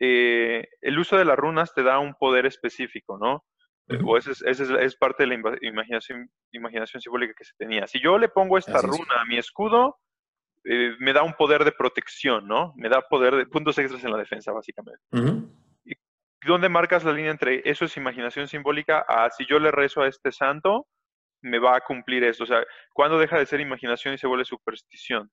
[0.00, 3.44] eh, el uso de las runas te da un poder específico, ¿no?
[4.04, 7.86] O esa es, parte de la imaginación, imaginación simbólica que se tenía.
[7.86, 9.98] Si yo le pongo esta runa a mi escudo,
[10.64, 12.74] eh, me da un poder de protección, ¿no?
[12.76, 15.00] Me da poder de puntos extras en la defensa, básicamente.
[15.86, 15.94] ¿Y
[16.46, 20.08] dónde marcas la línea entre eso es imaginación simbólica a si yo le rezo a
[20.08, 20.86] este santo,
[21.40, 22.44] me va a cumplir esto?
[22.44, 25.30] O sea, ¿cuándo deja de ser imaginación y se vuelve superstición?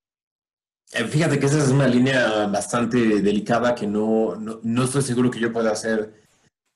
[0.92, 5.40] Eh, fíjate que esa es una línea bastante delicada que no, no, estoy seguro que
[5.40, 6.24] yo pueda hacer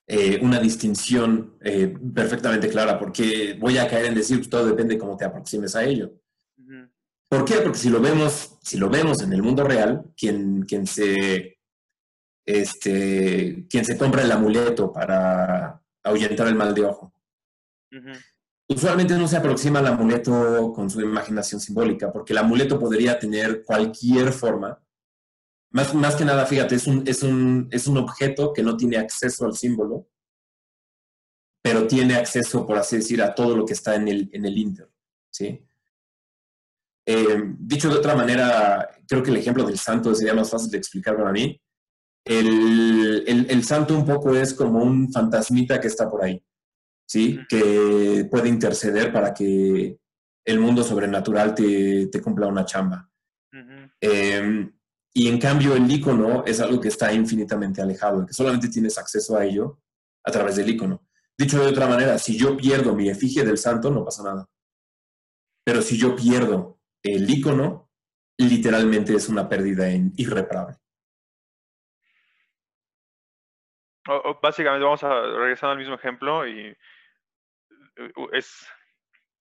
[0.07, 4.95] eh, una distinción eh, perfectamente clara, porque voy a caer en decir que todo depende
[4.95, 6.11] de cómo te aproximes a ello.
[7.29, 7.57] ¿Por qué?
[7.57, 11.59] Porque si lo vemos, si lo vemos en el mundo real, quien, quien, se,
[12.43, 17.13] este, quien se compra el amuleto para ahuyentar el mal de ojo,
[18.69, 23.63] usualmente no se aproxima al amuleto con su imaginación simbólica, porque el amuleto podría tener
[23.63, 24.81] cualquier forma.
[25.71, 28.97] Más, más que nada, fíjate, es un, es, un, es un objeto que no tiene
[28.97, 30.07] acceso al símbolo,
[31.61, 34.57] pero tiene acceso, por así decir, a todo lo que está en el, en el
[34.57, 34.89] Inter.
[35.31, 35.65] ¿sí?
[37.05, 40.77] Eh, dicho de otra manera, creo que el ejemplo del santo sería más fácil de
[40.77, 41.59] explicar para mí.
[42.23, 46.43] El, el, el santo un poco es como un fantasmita que está por ahí.
[47.09, 47.39] ¿Sí?
[47.49, 49.97] Que puede interceder para que
[50.45, 53.09] el mundo sobrenatural te, te cumpla una chamba.
[53.99, 54.71] Em,
[55.13, 59.35] y en cambio el icono es algo que está infinitamente alejado, que solamente tienes acceso
[59.35, 59.79] a ello
[60.23, 61.03] a través del icono.
[61.37, 64.47] Dicho de otra manera, si yo pierdo mi efigie del santo, no pasa nada.
[65.65, 67.89] Pero si yo pierdo el icono,
[68.37, 70.77] literalmente es una pérdida irreparable.
[74.41, 76.75] básicamente vamos a regresar al mismo ejemplo y
[78.33, 78.67] es,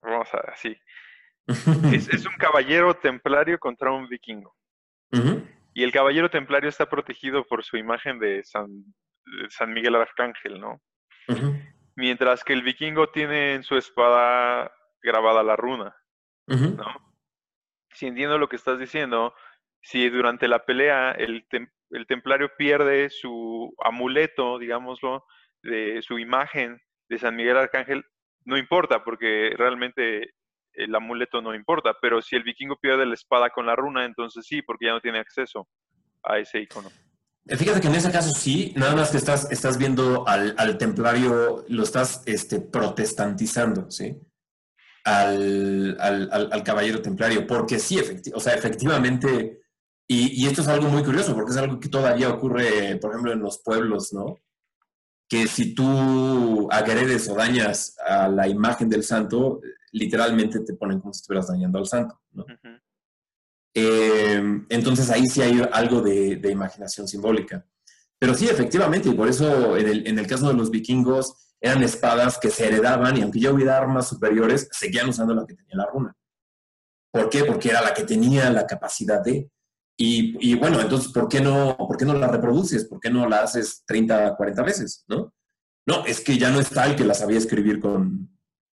[0.02, 0.76] vamos a así,
[1.94, 4.54] es, es un caballero templario contra un vikingo.
[5.74, 8.66] Y el caballero templario está protegido por su imagen de San,
[9.24, 10.80] de San Miguel Arcángel, ¿no?
[11.96, 15.96] Mientras que el vikingo tiene en su espada grabada la runa.
[16.76, 17.16] ¿no?
[17.92, 19.34] Si entiendo lo que estás diciendo,
[19.82, 25.24] si durante la pelea el, tem- el templario pierde su amuleto, digámoslo,
[25.62, 28.04] de su imagen de San Miguel Arcángel,
[28.44, 30.30] no importa, porque realmente
[30.72, 34.46] el amuleto no importa, pero si el vikingo pierde la espada con la runa, entonces
[34.46, 35.68] sí, porque ya no tiene acceso
[36.22, 36.88] a ese icono.
[37.46, 40.78] Eh, Fíjate que en ese caso sí, nada más que estás, estás viendo al, al
[40.78, 44.16] templario, lo estás este, protestantizando, ¿sí?
[45.04, 47.98] Al, al- al- al caballero templario, porque sí,
[48.34, 49.60] o sea, efectivamente,
[50.06, 53.32] y, y esto es algo muy curioso, porque es algo que todavía ocurre, por ejemplo,
[53.32, 54.36] en los pueblos, ¿no?
[55.28, 59.60] Que si tú agredes o dañas a la imagen del santo,
[59.92, 62.20] literalmente te ponen como si estuvieras dañando al santo.
[63.74, 67.66] Eh, entonces ahí sí hay algo de, de imaginación simbólica.
[68.18, 71.82] Pero sí, efectivamente, y por eso en el, en el caso de los vikingos eran
[71.82, 75.76] espadas que se heredaban y aunque ya hubiera armas superiores, seguían usando la que tenía
[75.76, 76.16] la runa.
[77.12, 77.44] ¿Por qué?
[77.44, 79.50] Porque era la que tenía la capacidad de.
[80.00, 82.84] Y, bueno, entonces, ¿por qué, no, ¿por qué no la reproduces?
[82.84, 85.04] ¿Por qué no la haces 30, 40 veces?
[85.08, 85.34] ¿no?
[85.86, 88.30] No, es que ya no está el que la sabía escribir con,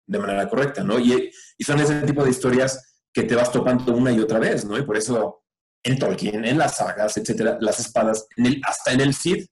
[0.07, 0.97] de manera correcta, ¿no?
[0.97, 4.77] Y, son ese tipo de historias que te vas topando una y otra vez, ¿no?
[4.77, 5.43] Y por eso
[5.83, 8.25] en Tolkien, en las sagas, etcétera, las espadas,
[8.65, 9.45] hasta en el Cid,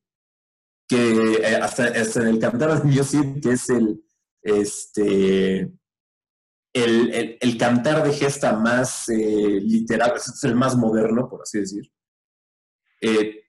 [0.87, 4.01] que eh, hasta, hasta en el Cantar de Dios Cid, que es el,
[4.41, 5.69] este,
[6.83, 11.59] el, el, el cantar de gesta más eh, literal, es el más moderno, por así
[11.59, 11.91] decir.
[13.01, 13.43] Eh,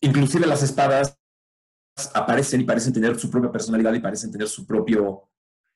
[0.00, 1.18] inclusive las espadas
[2.14, 5.30] aparecen y parecen tener su propia personalidad y parecen tener su propio,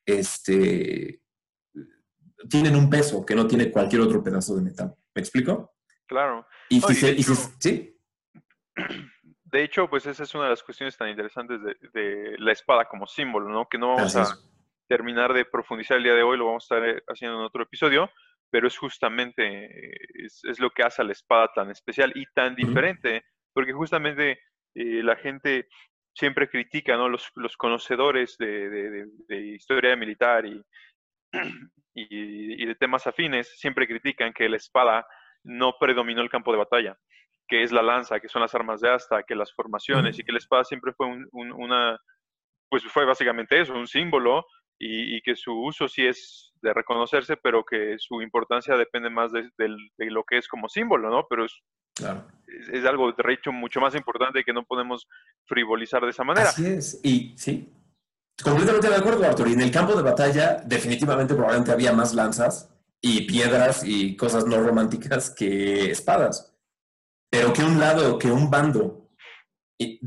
[0.07, 1.22] este,
[2.49, 4.95] tienen un peso que no tiene cualquier otro pedazo de metal.
[5.14, 5.74] ¿Me explico?
[6.07, 6.47] Claro.
[6.68, 7.91] Y si y se, de y si- hecho- sí,
[9.45, 12.89] De hecho, pues esa es una de las cuestiones tan interesantes de, de la espada
[12.89, 13.68] como símbolo, ¿no?
[13.70, 14.45] Que no vamos así a es.
[14.97, 17.64] Terminar de profundizar el día de hoy, lo vamos a estar eh, haciendo en otro
[17.64, 18.11] episodio,
[18.51, 22.24] pero es justamente, eh, es, es lo que hace a la espada tan especial y
[22.34, 24.38] tan diferente, porque justamente
[24.76, 25.66] eh, la gente
[26.14, 27.09] siempre critica, ¿no?
[27.09, 30.62] Los, los conocedores de, de- de- de historia militar y,
[31.95, 35.05] y, y de temas afines siempre critican que la espada
[35.42, 36.97] no predominó el campo de batalla,
[37.49, 40.32] que es la lanza, que son las armas de asta, que las formaciones, y que
[40.32, 41.99] la espada siempre fue un- un- una,
[42.70, 44.45] pues fue básicamente eso, un símbolo,
[44.79, 49.33] y, y que su uso sí es de reconocerse, pero que su importancia depende más
[49.33, 51.27] de, del- de lo que es como símbolo, ¿no?
[51.29, 51.53] Pero es,
[51.97, 52.27] Claro.
[52.49, 55.07] es, es algo de hecho mucho más importante que no podemos
[55.47, 56.49] frivolizar de esa manera.
[56.49, 57.01] Así es.
[57.05, 57.72] Y sí,
[58.43, 59.49] completamente de acuerdo, Arthur.
[59.49, 62.70] Y en el campo de batalla, definitivamente probablemente había más lanzas
[63.01, 66.51] y piedras y cosas no románticas que espadas.
[67.31, 69.11] Pero que un lado, que un bando.
[69.79, 70.01] Y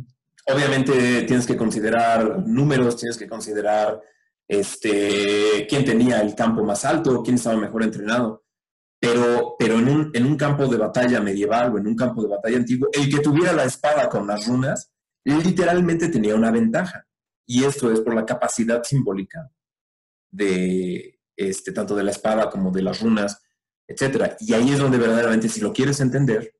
[0.45, 4.01] obviamente tienes que considerar números, tienes que considerar
[4.47, 8.45] este, quién tenía el campo más alto, quién estaba mejor entrenado.
[8.99, 12.29] Pero, pero en, un, en un campo de batalla medieval o en un campo de
[12.29, 14.91] batalla antiguo, el que tuviera la espada con las runas,
[15.23, 17.05] literalmente tenía una ventaja.
[17.45, 19.51] Y esto es por la capacidad simbólica
[20.31, 23.41] de este, tanto de la espada como de las runas,
[23.87, 24.35] etcétera.
[24.39, 26.53] Y ahí es donde verdaderamente, si lo quieres entender,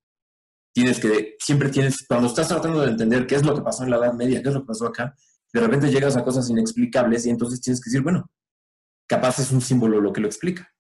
[0.74, 3.90] tienes que, siempre tienes, cuando estás tratando de entender qué es lo que pasó en
[3.90, 5.16] la Edad Media, qué es lo que pasó acá,
[5.54, 8.30] de repente llegas a cosas inexplicables y entonces tienes que decir, bueno,
[9.08, 10.72] capaz es un símbolo lo que lo explica.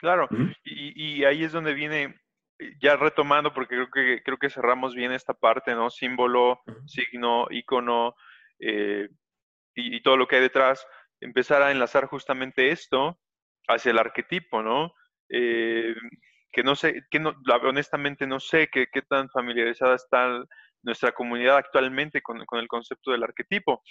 [0.00, 0.28] Claro,
[0.64, 2.16] y, y ahí es donde viene,
[2.58, 5.90] eh, ya retomando, porque creo que, creo que cerramos bien esta parte, ¿no?
[5.90, 8.14] Símbolo, signo, icono,
[8.58, 9.08] eh,
[9.74, 10.84] y, y todo lo que hay detrás,
[11.20, 13.18] empezar a enlazar justamente esto
[13.68, 14.92] hacia el arquetipo, ¿no?
[15.28, 15.94] Eh,
[16.52, 20.44] que no sé, que no, honestamente no sé qué, qué tan familiarizada está
[20.82, 23.82] nuestra comunidad actualmente con, con el concepto del arquetipo.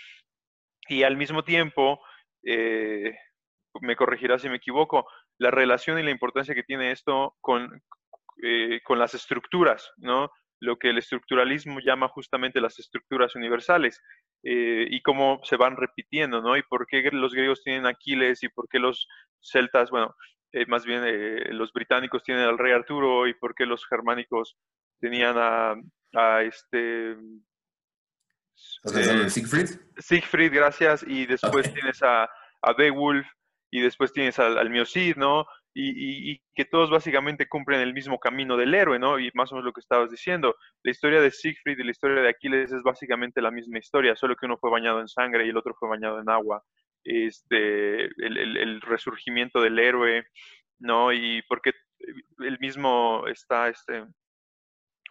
[0.87, 2.01] Y al mismo tiempo,
[2.43, 3.15] eh,
[3.81, 7.81] me corregirá si me equivoco, la relación y la importancia que tiene esto con,
[8.43, 10.29] eh, con las estructuras, ¿no?
[10.59, 14.01] Lo que el estructuralismo llama justamente las estructuras universales
[14.43, 16.57] eh, y cómo se van repitiendo, ¿no?
[16.57, 19.07] Y por qué los griegos tienen Aquiles y por qué los
[19.39, 20.15] celtas, bueno,
[20.67, 21.01] más bien
[21.57, 24.57] los británicos tienen al rey Arturo y por qué los germánicos
[24.99, 25.75] tenían a,
[26.13, 27.15] a este...
[28.77, 29.69] ¿Estás pensando eh, Siegfried?
[29.97, 32.23] Siegfried, gracias, y después tienes a,
[32.61, 33.25] a Beowulf,
[33.71, 35.45] y después tienes al, al Miocid, ¿no?
[35.73, 39.17] Y, y- y que todos básicamente cumplen el mismo camino del héroe, ¿no?
[39.19, 40.55] Y más o menos lo que estabas diciendo.
[40.83, 44.35] La historia de Siegfried y la historia de Aquiles es básicamente la misma historia, solo
[44.35, 46.61] que uno fue bañado en sangre y el otro fue bañado en agua.
[47.03, 50.25] este, el, resurgimiento del héroe,
[50.79, 51.11] ¿no?
[51.13, 51.71] Y porque
[52.39, 54.03] el mismo está este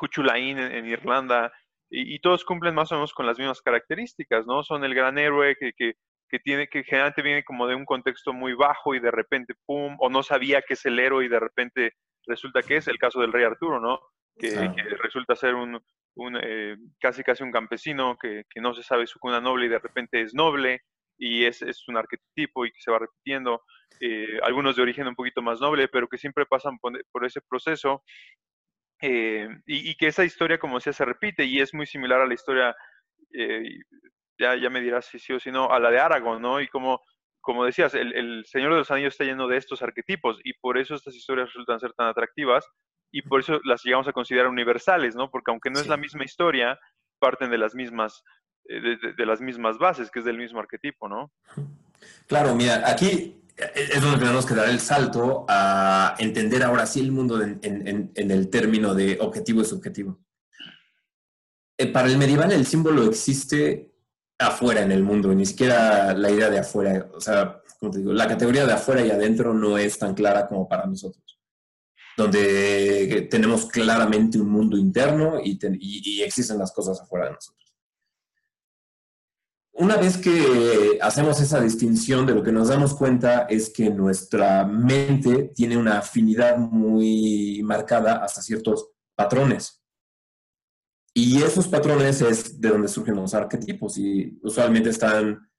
[0.00, 1.52] Cuchulain en, Irlanda,
[1.90, 4.62] y, todos cumplen más o menos con las mismas características, ¿no?
[4.62, 5.94] Son el gran héroe que, que,
[6.28, 9.96] que, tiene, que generalmente viene como de un contexto muy bajo y de repente, ¡pum!,
[9.98, 11.92] o no sabía que es el héroe y de repente
[12.26, 14.00] resulta que es el caso del rey Arturo, ¿no?
[14.38, 14.72] Que,
[15.02, 15.78] resulta ser un,
[16.14, 19.68] un eh, casi casi un campesino que, que, no se sabe su cuna noble y
[19.68, 20.80] de repente es noble
[21.18, 23.62] y es, es un arquetipo y que se va repitiendo.
[24.00, 28.02] Eh, algunos de origen un poquito más noble, pero que siempre pasan por, ese proceso
[29.00, 32.34] eh, y, que esa historia, como decía, se repite y es muy similar a la
[32.34, 32.74] historia,
[34.38, 36.60] ya, ya me dirás si sí o si no, a la de Aragón, ¿no?
[36.60, 37.00] Y como,
[37.40, 40.78] como decías, el, el Señor de los Anillos está lleno de estos arquetipos y por
[40.78, 42.66] eso estas historias resultan ser tan atractivas
[43.12, 45.30] y por eso las llegamos a considerar universales, ¿no?
[45.30, 46.78] Porque aunque no es la misma historia,
[47.18, 48.22] parten de las mismas,
[48.68, 51.32] eh, de, las mismas bases, que es del mismo arquetipo, ¿no?
[52.26, 57.12] Claro, mira, aquí es donde tenemos que dar el salto a entender ahora sí el
[57.12, 60.18] mundo en, el término de objetivo y subjetivo.
[61.76, 63.92] Eh, para el medieval el símbolo existe
[64.38, 68.12] afuera en el mundo, ni siquiera la idea de afuera, o sea, como te digo,
[68.12, 71.30] la categoría de afuera y adentro no es tan clara como para nosotros
[72.20, 77.59] donde tenemos claramente un mundo interno y, existen las cosas afuera de nosotros.
[79.80, 84.66] Una vez que hacemos esa distinción, de lo que nos damos cuenta es que nuestra
[84.66, 89.82] mente tiene una afinidad muy marcada hasta ciertos patrones.
[91.14, 95.50] Y esos patrones es de donde surgen los arquetipos y usualmente están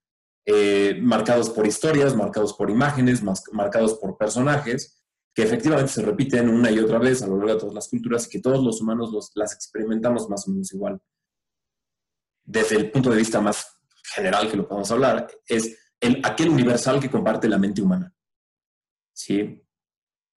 [0.46, 5.02] eh, marcados por historias, marcados por imágenes, marcados por personajes
[5.34, 8.24] que efectivamente se repiten una y otra vez a lo largo de todas las culturas
[8.26, 11.00] y que todos los humanos los, las experimentamos más o menos igual.
[12.44, 13.81] Desde el punto de vista más
[14.12, 18.12] general que lo podemos hablar, es el, aquel universal que comparte la mente humana.
[19.14, 19.62] ¿Sí?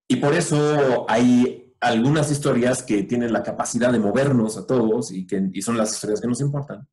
[0.07, 5.25] Y por eso hay algunas historias que tienen la capacidad de movernos a todos y,
[5.25, 6.87] que, y son las historias que nos importan.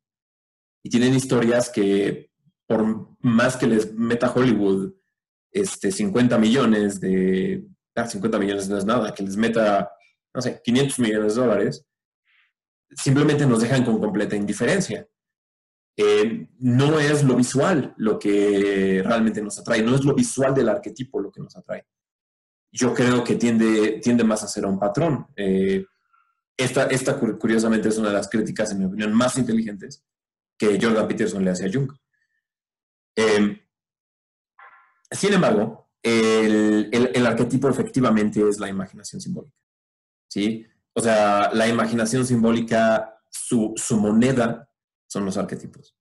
[0.83, 2.31] Y tienen historias que,
[2.67, 4.93] por más que les meta Hollywood
[5.51, 7.65] este, 50 millones de
[7.95, 9.91] 50 millones no es nada, que les meta,
[10.33, 11.85] no sé, 500 millones de dólares,
[12.95, 15.07] simplemente nos dejan con completa indiferencia.
[15.95, 20.69] Eh, no es lo visual lo que realmente nos atrae, no es lo visual del
[20.69, 21.85] arquetipo lo que nos atrae.
[22.71, 25.27] Yo creo que tiende, tiende más a ser un patrón.
[25.35, 25.85] Eh,
[26.57, 30.03] esta, esta, curiosamente, es una de las críticas, en mi opinión, más inteligentes
[30.57, 31.91] que Jordan Peterson le hace a Jung.
[33.15, 33.61] Eh,
[35.11, 39.55] sin embargo, el, arquetipo efectivamente es la imaginación simbólica.
[40.27, 40.65] ¿sí?
[40.93, 44.69] O sea, la imaginación simbólica, su, moneda
[45.13, 45.95] son los arquetipos.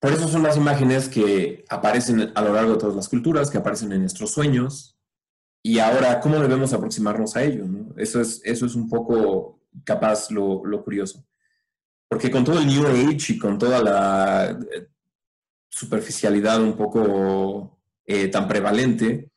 [0.00, 3.58] Por eso son las imágenes que aparecen a lo largo de todas las culturas, que
[3.58, 4.98] aparecen en nuestros sueños.
[5.62, 7.64] Y ahora, ¿cómo debemos aproximarnos a ello?
[7.96, 11.24] Eso, es, eso es un poco capaz lo, lo curioso.
[12.08, 14.88] Porque con todo el New Age y con toda la eh,
[15.70, 19.30] superficialidad un poco eh, tan prevalente,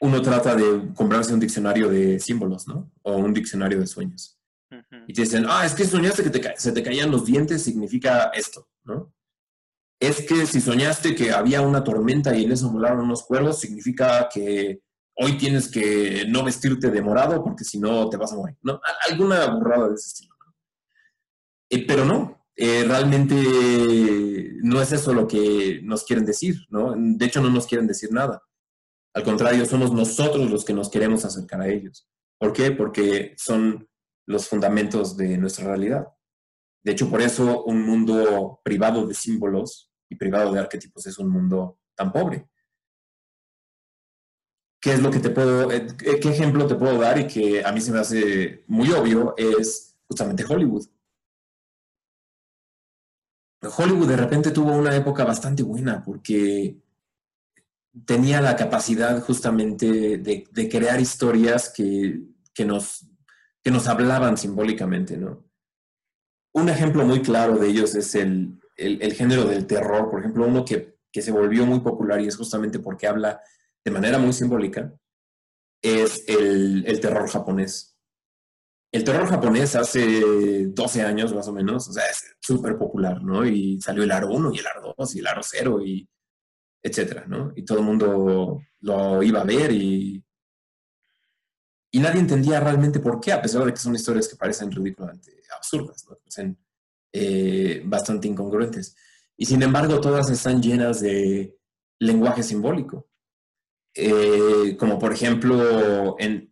[0.00, 2.92] uno trata de comprarse un diccionario de símbolos, ¿no?
[3.02, 4.41] O un diccionario de sueños.
[5.06, 8.68] Y te dicen, ah, es que soñaste que se te caían los dientes, significa esto,
[8.84, 9.14] ¿no?
[10.00, 14.28] Es que si soñaste que había una tormenta y en eso volaron unos cuervos, significa
[14.32, 14.80] que
[15.16, 18.80] hoy tienes que no vestirte de morado porque si no te vas a morir, ¿no?
[19.08, 20.32] Alguna burrada de ese estilo.
[21.70, 23.36] Eh, pero no, eh, realmente
[24.62, 26.94] no es eso lo que nos quieren decir, ¿no?
[26.96, 28.42] De hecho, no nos quieren decir nada.
[29.14, 32.08] Al contrario, somos nosotros los que nos queremos acercar a ellos.
[32.38, 32.72] ¿Por qué?
[32.72, 33.88] Porque son
[34.26, 36.08] los fundamentos de nuestra realidad.
[36.84, 41.28] De hecho, por eso un mundo privado de símbolos y privado de arquetipos es un
[41.28, 42.48] mundo tan pobre.
[44.80, 47.70] ¿Qué es lo que te puedo, eh, qué ejemplo te puedo dar y que a
[47.70, 50.86] mí se me hace muy obvio es justamente Hollywood.
[53.62, 56.82] Hollywood de repente tuvo una época bastante buena porque
[58.04, 62.24] tenía la capacidad justamente de, crear historias que,
[62.64, 63.06] nos,
[63.62, 65.44] que nos hablaban simbólicamente, ¿no?
[66.54, 70.98] Un ejemplo muy claro de ellos es el, género del terror, por ejemplo, uno que,
[71.10, 73.40] que, se volvió muy popular y es justamente porque habla
[73.84, 74.92] de manera muy simbólica,
[75.82, 77.92] es el, el terror japonés
[78.92, 83.46] el terror japonés hace 12 años más o menos, o sea, es súper popular, ¿no?
[83.46, 86.08] Y salió el Aro 1 y el Aro 2 y el Aro 0 y
[86.82, 87.52] etcétera, ¿no?
[87.56, 90.22] Y todo el mundo lo iba a ver y,
[91.94, 95.30] y nadie entendía realmente por qué, a pesar de que son historias que parecen ridículamente
[95.54, 96.16] absurdas, ¿no?
[96.16, 96.58] Parecen
[97.12, 98.96] eh, bastante incongruentes.
[99.36, 101.56] y sin embargo todas están llenas de
[102.00, 103.08] lenguaje simbólico.
[103.94, 106.50] Eh, como por ejemplo en,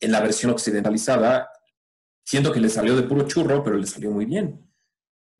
[0.00, 1.50] en la versión occidentalizada,
[2.24, 4.64] siento que le salió de puro churro, pero le salió muy bien.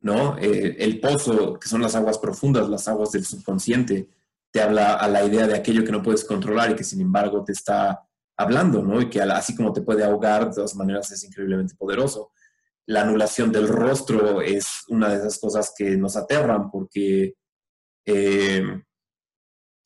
[0.01, 0.37] ¿no?
[0.39, 4.09] Eh, el pozo, que son las aguas profundas, las aguas del subconsciente,
[4.51, 7.45] te habla a la idea de aquello que no puedes controlar y que sin embargo
[7.45, 8.06] te está
[8.37, 9.01] hablando, ¿no?
[9.01, 12.32] Y que así como te puede ahogar, de todas maneras es increíblemente poderoso.
[12.87, 17.34] La anulación del rostro es una de esas cosas que nos aterran porque
[18.05, 18.62] eh,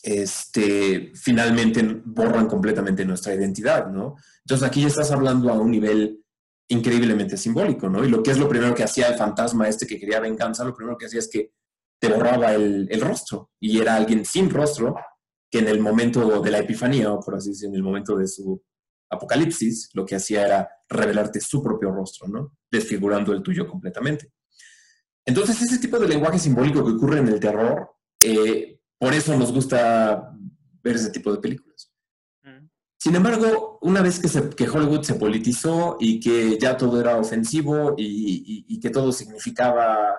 [0.03, 4.17] este, finalmente borran completamente nuestra identidad, ¿no?
[4.45, 6.25] Entonces aquí ya estás hablando a un nivel
[6.69, 8.05] increíblemente simbólico, ¿no?
[8.05, 10.75] Y lo que es lo primero que hacía el fantasma este que quería venganza, lo
[10.75, 11.53] primero que hacía es que
[12.01, 14.95] te borraba el, rostro y era alguien sin rostro
[15.51, 18.27] que en el momento de la epifanía, o por así decirlo, en el momento de
[18.27, 18.63] su
[19.11, 22.57] apocalipsis, lo que hacía era revelarte su propio rostro, ¿no?
[22.71, 24.33] Desfigurando el tuyo completamente.
[25.27, 27.91] Entonces, ese tipo de lenguaje simbólico que ocurre en el terror,
[28.23, 30.33] eh, por eso nos gusta
[30.83, 31.93] ver ese tipo de películas.
[32.43, 32.69] Mm.
[32.97, 38.79] Sin embargo, una vez que, Hollywood se politizó y que ya todo era ofensivo y
[38.79, 40.17] que todo significaba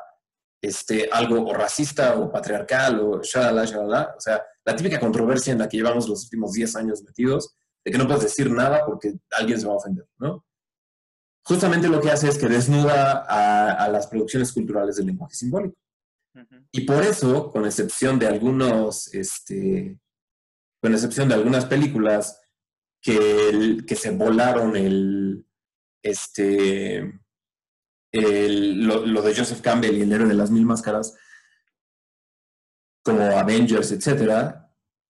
[0.61, 4.13] este, algo o racista o patriarcal o shalala, shalala.
[4.15, 7.91] O sea, la típica controversia en la que llevamos los últimos 10 años metidos, de
[7.91, 10.45] que no puedes decir nada porque alguien se va a ofender, ¿no?
[11.43, 15.76] Justamente lo que hace es que desnuda a, las producciones culturales del lenguaje simbólico.
[16.72, 19.99] Y por eso, con excepción de algunos, este,
[20.82, 22.39] con excepción de algunas películas
[23.01, 25.45] que, que se volaron el,
[26.03, 27.20] este,
[28.14, 31.16] lo, de Joseph Campbell y el héroe de las mil máscaras,
[33.04, 34.62] como Avengers, etcétera,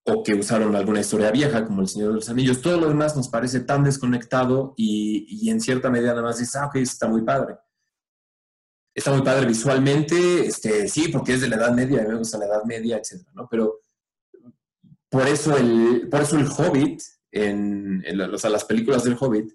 [0.06, 3.16] o que usaron alguna historia vieja, como El Señor de los Anillos, todo lo demás
[3.16, 7.22] nos parece tan desconectado y, en cierta medida nada más dices, ah, ok, está muy
[7.22, 7.58] padre.
[8.94, 12.46] Está muy padre visualmente, este, sí, porque es de la Edad Media, me gusta la
[12.46, 13.48] Edad Media, etcétera, ¿no?
[13.50, 13.80] Pero
[15.10, 19.54] por eso el, por eso el Hobbit, en, o sea, las películas del Hobbit,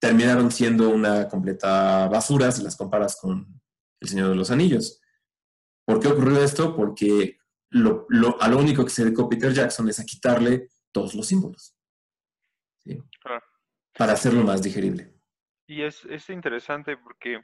[0.00, 3.60] terminaron siendo una completa basura si las comparas con
[4.00, 5.00] El Señor de los Anillos.
[5.86, 6.74] ¿Por qué ocurrió esto?
[6.74, 7.38] Porque
[7.72, 8.06] lo,
[8.40, 11.74] a lo único que se dedicó Peter Jackson es a quitarle todos los símbolos.
[13.94, 15.12] Para hacerlo más digerible.
[15.66, 17.40] Y es, interesante porque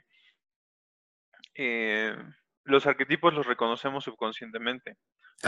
[1.55, 2.15] eh,
[2.63, 4.97] los arquetipos los reconocemos subconscientemente.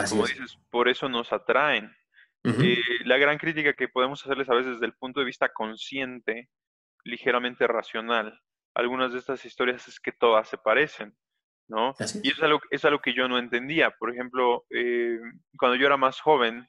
[0.10, 1.96] Como dices, por eso nos atraen.
[2.44, 6.50] Eh, la gran crítica que podemos hacerles a veces desde el punto de vista consciente
[7.04, 8.40] ligeramente racional.
[8.74, 11.16] Algunas de estas historias es que todas se parecen,
[11.72, 11.96] ¿no?
[12.22, 13.92] Y eso es algo, es algo que yo no entendía.
[13.92, 15.18] Por ejemplo, eh,
[15.58, 16.68] cuando yo era más joven,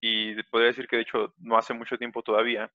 [0.00, 2.72] y podría decir que de hecho no hace mucho tiempo todavía,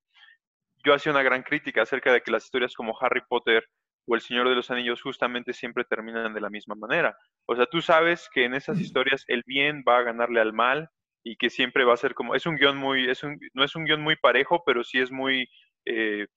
[0.86, 3.68] yo hacía una gran crítica acerca de que las historias como Harry Potter
[4.06, 7.18] o El Señor de los Anillos justamente siempre terminan de la misma manera.
[7.48, 10.90] O sea, tú sabes que en esas historias el bien va a ganarle al mal
[11.24, 13.76] y que siempre va a ser como, es un guion muy, es un, no es
[13.76, 15.50] un guion muy parejo, pero sí es muy,
[15.86, 16.28] eh,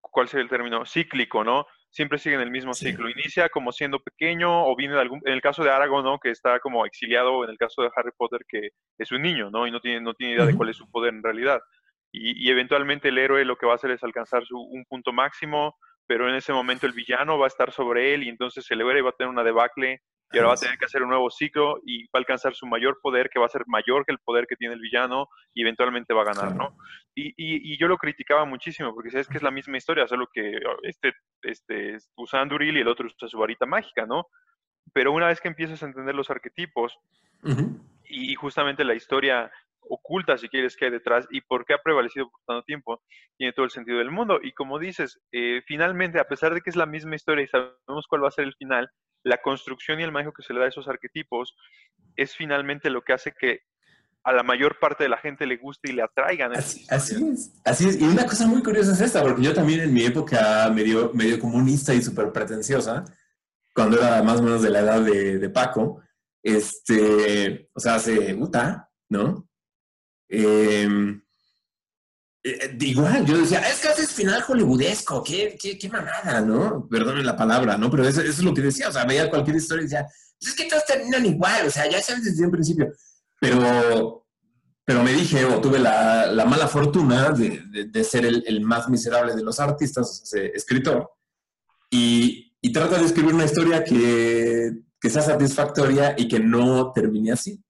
[0.00, 0.84] ¿cuál sería el término?
[0.84, 1.66] Cíclico, ¿no?
[1.92, 3.10] Siempre siguen el mismo ciclo.
[3.10, 6.18] Inicia como siendo pequeño o viene de algún, en el caso de Aragorn, ¿no?
[6.18, 9.66] Que está como exiliado, en el caso de Harry Potter, que es un niño, ¿no?
[9.66, 11.60] Y no tiene, no tiene idea de cuál es su poder en realidad.
[12.10, 15.76] Y, eventualmente el héroe lo que va a hacer es alcanzar su, un punto máximo,
[16.06, 19.02] pero en ese momento el villano va a estar sobre él y entonces el héroe
[19.02, 20.00] va a tener una debacle
[20.32, 22.66] y ahora va a tener que hacer un nuevo ciclo y va a alcanzar su
[22.66, 25.62] mayor poder, que va a ser mayor que el poder que tiene el villano y
[25.62, 26.76] eventualmente va a ganar, ¿no?
[27.14, 30.56] Y, y, yo lo criticaba muchísimo porque sabes que es la misma historia, solo que
[30.66, 31.12] oh, este,
[31.42, 34.26] este usa Anduril y el otro usa su varita mágica, ¿no?
[34.94, 36.98] Pero una vez que empiezas a entender los arquetipos
[38.08, 39.50] y justamente la historia
[39.88, 43.02] oculta, si quieres, que hay detrás y por qué ha prevalecido por tanto tiempo,
[43.36, 44.38] tiene todo el sentido del mundo.
[44.42, 48.06] Y como dices, eh, finalmente, a pesar de que es la misma historia y sabemos
[48.08, 48.90] cuál va a ser el final,
[49.24, 51.54] la construcción y el manejo que se le da a esos arquetipos
[52.16, 53.60] es finalmente lo que hace que
[54.24, 56.52] a la mayor parte de la gente le guste y le atraigan.
[56.56, 58.00] Así, es, así es.
[58.00, 61.40] Y una cosa muy curiosa es esta, porque yo también en mi época medio, medio
[61.40, 63.04] comunista y súper pretenciosa,
[63.74, 66.02] cuando era más o menos de la edad de, Paco,
[66.42, 69.48] este, o sea, hace Uta, ¿no?
[70.34, 70.88] Eh,
[72.42, 76.88] eh, igual, yo decía, es que haces final hollywoodesco, qué, qué, qué mamada, ¿no?
[76.88, 77.90] Perdónen la palabra, ¿no?
[77.90, 80.06] Pero eso, es lo que decía, o sea, veía cualquier historia y decía,
[80.40, 82.90] pues es que todos terminan igual, o sea, ya sabes desde un principio.
[83.38, 84.26] Pero,
[84.84, 88.88] pero me dije, o tuve la, la mala fortuna de, de, ser el, el, más
[88.88, 91.10] miserable de los artistas, escritor,
[91.90, 97.32] y, y trata de escribir una historia que, que sea satisfactoria y que no termine
[97.32, 97.62] así.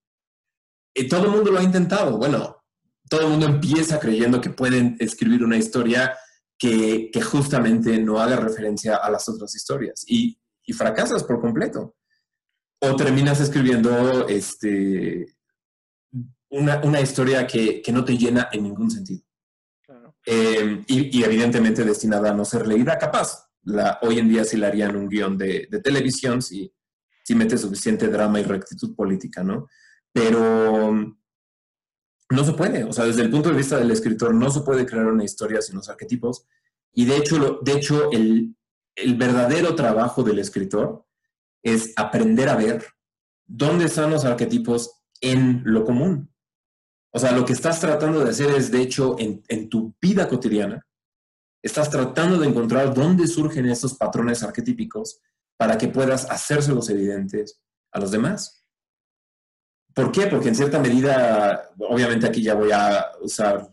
[0.95, 2.63] Y todo el mundo lo ha intentado, bueno,
[3.09, 6.17] todo el mundo empieza creyendo que pueden escribir una historia
[6.59, 10.05] que, justamente no haga referencia a las otras historias.
[10.07, 11.97] Y, y fracasas por completo.
[12.81, 15.27] O terminas escribiendo este,
[16.51, 19.23] una, historia que, no te llena en ningún sentido.
[20.25, 23.49] Em, y, evidentemente destinada a no ser leída, capaz.
[23.65, 26.73] La, hoy en día sí la harían un guion de, televisión si,
[27.25, 29.69] si mete suficiente drama y rectitud política, ¿no?
[30.13, 31.17] Pero
[32.31, 32.85] no se puede.
[32.85, 35.61] O sea, desde el punto de vista del escritor, no se puede crear una historia
[35.63, 36.47] sin los arquetipos.
[36.93, 38.57] Y de hecho, de hecho el,
[38.97, 41.07] el verdadero trabajo del escritor
[41.63, 42.85] es aprender a ver
[43.47, 46.31] dónde están los arquetipos en lo común.
[47.15, 50.29] O sea, lo que estás tratando de hacer es, de hecho, en, en tu vida
[50.29, 50.87] cotidiana,
[51.63, 55.21] estás tratando de encontrar dónde surgen estos patrones arquetípicos
[55.57, 57.61] para que puedas hacérselos evidentes
[57.93, 58.62] a los demás.
[59.95, 60.27] ¿Por qué?
[60.27, 63.69] Porque en cierta medida, obviamente aquí ya voy a usar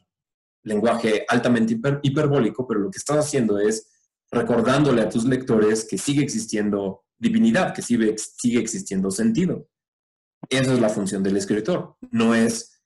[0.64, 3.90] lenguaje altamente hiperbólico, pero lo que estás haciendo es
[4.32, 9.68] recordándole a tus lectores que sigue existiendo divinidad, que sigue, sigue existiendo sentido.
[10.50, 11.96] Esa es la función del escritor.
[12.12, 12.84] No es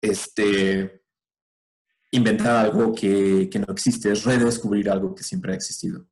[0.00, 1.02] este,
[2.10, 6.06] inventar algo que, que no existe, es redescubrir algo que siempre ha existido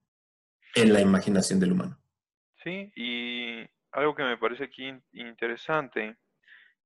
[0.74, 2.00] en la imaginación del humano.
[2.62, 3.60] Sí, y
[3.92, 6.16] algo que me parece aquí interesante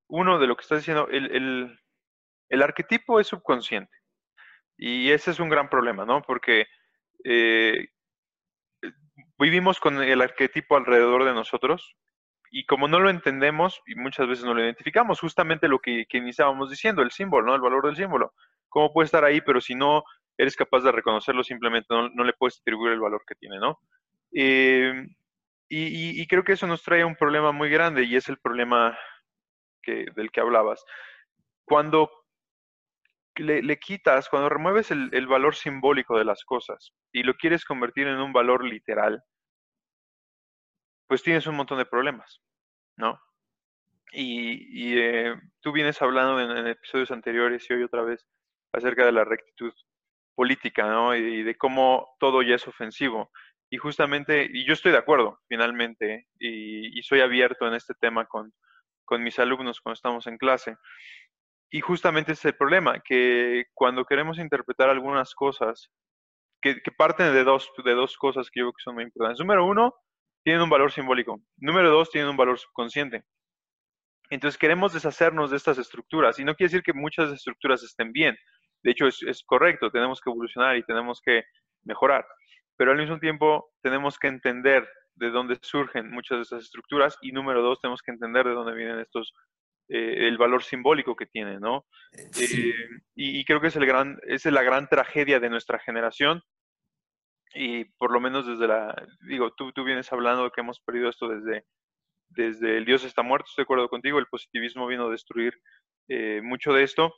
[0.09, 1.79] uno de lo que estás diciendo, el,
[2.63, 3.97] arquetipo es subconsciente.
[4.77, 6.23] Y ese es un gran problema, ¿no?
[6.23, 6.67] Porque
[7.25, 7.89] eh,
[9.39, 11.97] vivimos con el arquetipo alrededor de nosotros
[12.51, 16.71] y como no lo entendemos y muchas veces no lo identificamos, justamente lo que, iniciábamos
[16.71, 17.55] diciendo, el símbolo, ¿no?
[17.55, 18.33] El valor del símbolo.
[18.69, 20.05] ¿Cómo puede estar ahí, pero si no
[20.39, 23.81] eres capaz de reconocerlo, simplemente no, le puedes atribuir el valor que tiene, ¿no?
[24.33, 25.07] Eh,
[25.69, 28.97] y, creo que eso nos trae un problema muy grande y es el problema
[29.93, 30.85] del que hablabas.
[31.65, 32.11] Cuando
[33.43, 38.21] le, quitas, cuando remueves el, valor simbólico de las cosas y lo quieres convertir en
[38.21, 39.23] un valor literal,
[41.09, 42.41] pues tienes un montón de problemas,
[42.97, 43.21] ¿no?
[44.13, 48.25] Y, eh, tú vienes hablando en, episodios anteriores y hoy otra vez
[48.73, 49.73] acerca de la rectitud
[50.37, 51.15] política, ¿no?
[51.15, 53.31] Y, de cómo todo ya es ofensivo.
[53.71, 58.53] Y justamente, y yo estoy de acuerdo, finalmente, y soy abierto en este tema con,
[59.05, 60.77] con mis alumnos cuando estamos en clase.
[61.71, 65.91] Y justamente ese es el problema, que cuando queremos interpretar algunas cosas,
[66.61, 69.41] que, parten de dos, de dos cosas que yo creo que son muy importantes.
[69.41, 69.95] Número uno,
[70.43, 71.43] tienen un valor simbólico.
[71.57, 73.25] Número dos, tienen un valor subconsciente.
[74.31, 76.39] Entonces queremos deshacernos de estas estructuras.
[76.39, 78.37] Y no quiere decir que muchas estructuras estén bien.
[78.83, 81.43] De hecho, es, es correcto, tenemos que evolucionar y tenemos que
[81.85, 82.27] mejorar.
[82.77, 87.33] Pero al mismo tiempo tenemos que entender de dónde surgen muchas de esas estructuras y
[87.33, 89.33] número dos, tenemos que entender de dónde vienen estos,
[89.89, 91.87] eh, el valor simbólico que tienen, ¿no?
[92.13, 92.73] Eh,
[93.15, 96.43] y, creo que es, el gran, es la gran tragedia de nuestra generación
[97.55, 98.95] y por lo menos desde la,
[99.29, 101.65] digo, tú, tú vienes hablando de que hemos perdido esto desde,
[102.29, 105.55] desde el Dios está muerto, estoy de acuerdo contigo, el positivismo vino a destruir
[106.09, 107.15] eh, mucho de esto,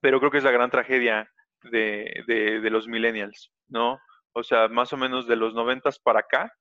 [0.00, 1.30] pero creo que es la gran tragedia
[1.62, 3.98] de, de, de los millennials, ¿no?
[4.32, 6.52] O sea, más o menos de los noventas para acá,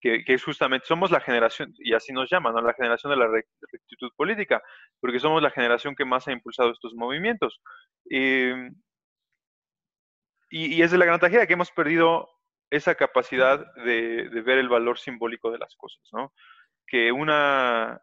[0.00, 2.60] que, justamente, somos la generación, y así nos llaman, ¿no?
[2.60, 4.62] la generación de la rectitud política,
[5.00, 7.60] porque somos la generación que más ha impulsado estos movimientos.
[8.10, 8.74] Em,
[10.50, 12.28] y, es de la gran tragedia que hemos perdido
[12.70, 16.32] esa capacidad de, ver el valor simbólico de las cosas, ¿no?
[16.86, 18.00] Que una,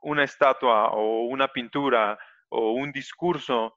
[0.00, 2.18] una estatua o una pintura
[2.48, 3.76] o un discurso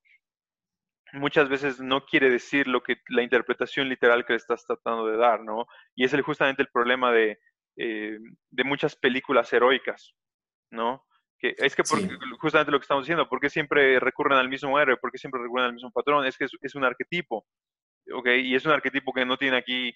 [1.16, 5.18] muchas veces no quiere decir lo que la interpretación literal que le estás tratando de
[5.18, 5.66] dar, ¿no?
[5.95, 7.39] Y es el, justamente el problema de,
[7.78, 8.18] eh,
[8.49, 10.13] de muchas películas heroicas,
[10.72, 11.05] ¿no?
[11.39, 11.84] Que es que
[12.39, 14.97] justamente lo que estamos diciendo, ¿por qué siempre recurren al mismo héroe?
[14.97, 16.26] ¿Por qué siempre recurren al mismo patrón?
[16.26, 17.45] Es que es, un arquetipo,
[18.13, 18.28] ¿ok?
[18.43, 19.93] Y es un arquetipo que no tiene aquí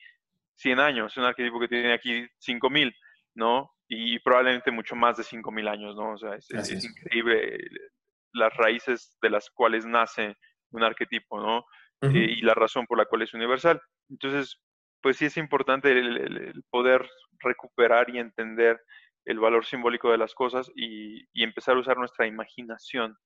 [0.56, 2.94] 100 años, es un arquetipo que tiene aquí 5000,
[3.36, 3.72] ¿no?
[3.88, 6.14] Y probablemente mucho más de 5000 años, ¿no?
[6.14, 7.58] O sea, es, es increíble
[8.34, 10.38] las raíces de las cuales nace
[10.72, 11.66] un arquetipo, ¿no?
[12.02, 13.82] Eh, y la razón por la cual es universal.
[14.10, 14.58] Entonces,
[15.02, 17.08] pues sí es importante el, poder
[17.40, 18.80] recuperar y entender
[19.26, 23.18] el valor simbólico de las cosas y, empezar a usar nuestra imaginación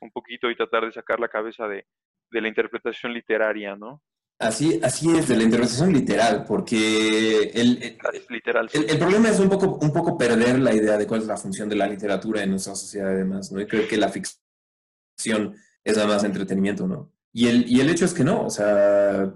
[0.00, 1.86] un poquito y tratar de sacar la cabeza de,
[2.30, 4.02] la interpretación literaria, ¿no?
[4.38, 7.98] Así, así es, de la interpretación literal, porque el,
[8.30, 11.36] literal, el, problema es un poco, un poco perder la idea de cuál es la
[11.36, 13.60] función de la literatura en nuestra sociedad además, ¿no?
[13.60, 15.54] Y creo que la ficción
[15.90, 17.12] es nada más entretenimiento, ¿no?
[17.32, 19.32] Y el, y el hecho es que no, o sea,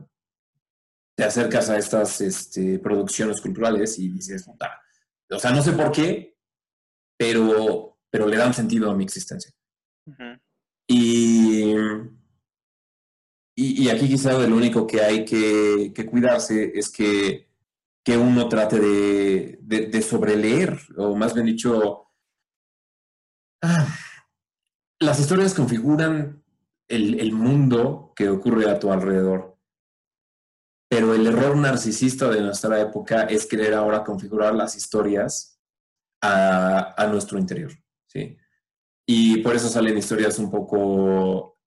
[1.16, 4.80] te acercas a estas este, producciones culturales y dices, puta,
[5.30, 6.36] o sea, no sé por qué,
[7.16, 9.52] pero, pero le dan sentido a mi existencia.
[10.88, 11.72] y,
[13.56, 17.48] y, aquí quizá lo único que hay que, que, cuidarse es que
[18.04, 22.10] que uno trate de, de, sobreleer, o más bien dicho,
[23.62, 23.96] ah,
[25.00, 26.43] las historias configuran
[26.88, 29.58] el, el, mundo que ocurre a tu alrededor.
[30.88, 35.60] Pero el error narcisista de nuestra época es querer ahora configurar las historias
[36.22, 37.72] a, a nuestro interior.
[38.06, 38.36] ¿sí?
[39.06, 41.58] Y por eso salen historias un poco,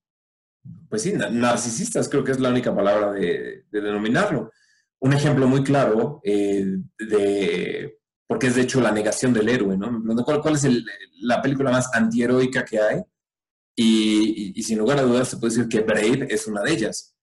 [0.90, 4.52] pues sí, narcisistas, creo que es la única palabra de, denominarlo.
[5.00, 6.66] Un ejemplo muy claro eh,
[6.98, 10.02] de, porque es de hecho la negación del héroe, ¿no?
[10.26, 10.68] ¿Cuál, cuál es
[11.22, 13.04] la película más antiheroica que hay?
[13.80, 17.16] Y, sin lugar a dudas se puede decir que Brave es una de ellas,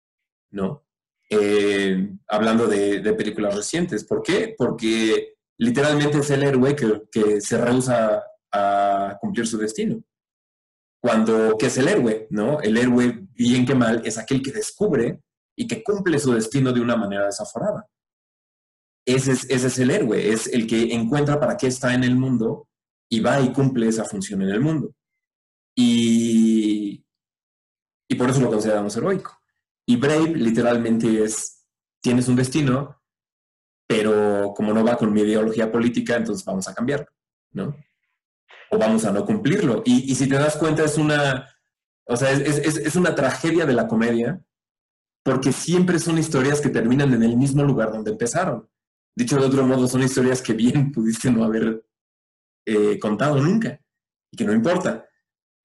[0.52, 0.86] ¿no?
[1.28, 4.05] Eh, hablando de, películas recientes.
[4.05, 4.55] ¿Por qué?
[4.57, 10.00] Porque literalmente es el héroe que, se rehúsa a cumplir su destino.
[11.02, 12.28] Cuando, ¿qué es el héroe?
[12.30, 12.61] ¿no?
[12.61, 15.20] El héroe, bien que mal, es aquel que descubre
[15.57, 17.88] y que cumple su destino de una manera desaforada.
[19.05, 22.14] Ese es, ese es el héroe, es el que encuentra para qué está en el
[22.14, 22.68] mundo
[23.11, 24.94] y va y cumple esa función en el mundo.
[25.76, 27.04] Y,
[28.08, 29.38] y por eso lo consideramos heroico.
[29.86, 31.66] Y Brave literalmente es,
[32.00, 33.02] tienes un destino,
[33.86, 37.08] pero como no va con mi ideología política, entonces vamos a cambiarlo,
[37.52, 37.76] ¿no?
[38.74, 39.82] o vamos a no cumplirlo.
[39.84, 41.48] Y, si te das cuenta, es una,
[42.06, 44.40] o sea, es, una tragedia de la comedia,
[45.22, 48.68] porque siempre son historias que terminan en el mismo lugar donde empezaron.
[49.16, 51.84] Dicho de otro modo, son historias que bien pudiste no haber
[52.66, 53.80] eh, contado nunca
[54.30, 55.06] y que no importa,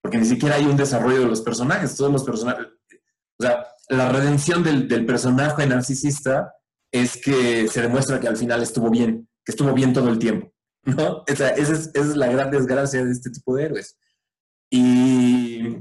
[0.02, 1.96] porque ni siquiera hay un desarrollo de los personajes.
[1.96, 2.68] Todos los personajes,
[3.40, 6.54] o sea, la redención del, del personaje narcisista
[6.92, 10.52] es que se demuestra que al final estuvo bien, que estuvo bien todo el tiempo.
[10.84, 11.24] ¿no?
[11.28, 13.98] esa, es, la gran desgracia de este tipo de héroes.
[14.72, 15.78] Y,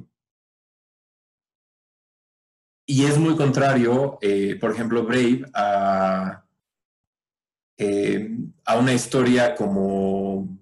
[2.86, 6.44] y es muy contrario, eh, por ejemplo, Brave, a,
[7.76, 10.57] eh, a una historia como,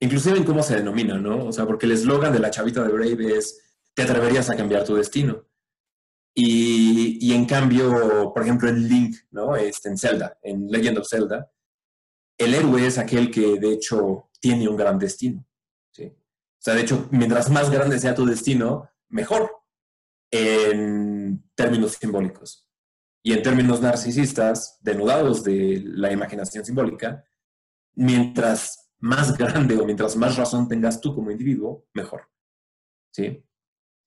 [0.00, 1.46] inclusive en cómo se denomina, ¿no?
[1.46, 3.60] O sea, porque el eslogan de la chavita de Brave es,
[3.94, 5.44] te atreverías a cambiar tu destino.
[6.34, 9.56] Y, y, en cambio, por ejemplo, en Link, ¿no?
[9.56, 11.50] Este, en Zelda, en Legend of Zelda,
[12.38, 15.44] el héroe es aquel que de hecho tiene un gran destino.
[15.90, 16.04] ¿sí?
[16.04, 19.50] O sea, de hecho, mientras más grande sea tu destino, mejor
[20.30, 22.68] en términos simbólicos.
[23.22, 27.24] Y en términos narcisistas, denudados de la imaginación simbólica,
[27.94, 32.28] mientras más grande o mientras más razón tengas tú como individuo, mejor.
[33.12, 33.44] ¿Sí?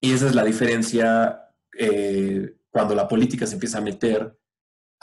[0.01, 4.37] Y esa es la diferencia eh, cuando la política se empieza a meter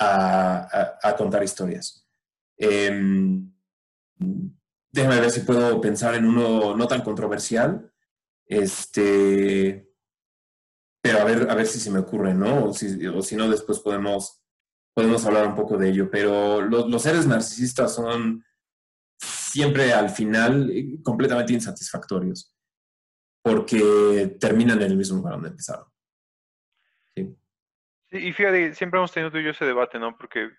[0.00, 2.08] a contar historias.
[2.56, 3.52] Em,
[4.92, 7.92] déjame ver si puedo pensar en uno no tan controversial.
[8.46, 9.88] Este,
[11.00, 12.66] pero a ver, a ver si se me ocurre, ¿no?
[12.66, 14.42] O si, o si no, después podemos,
[14.94, 16.10] podemos hablar un poco de ello.
[16.10, 18.44] Pero los, seres narcisistas son
[19.58, 22.54] siempre al final eh, completamente insatisfactorios
[23.42, 25.86] porque terminan en el mismo lugar donde empezaron.
[27.16, 27.36] Sí.
[28.10, 28.18] sí.
[28.28, 30.16] y fíjate, siempre hemos tenido tú y yo ese debate, ¿no?
[30.16, 30.50] Porque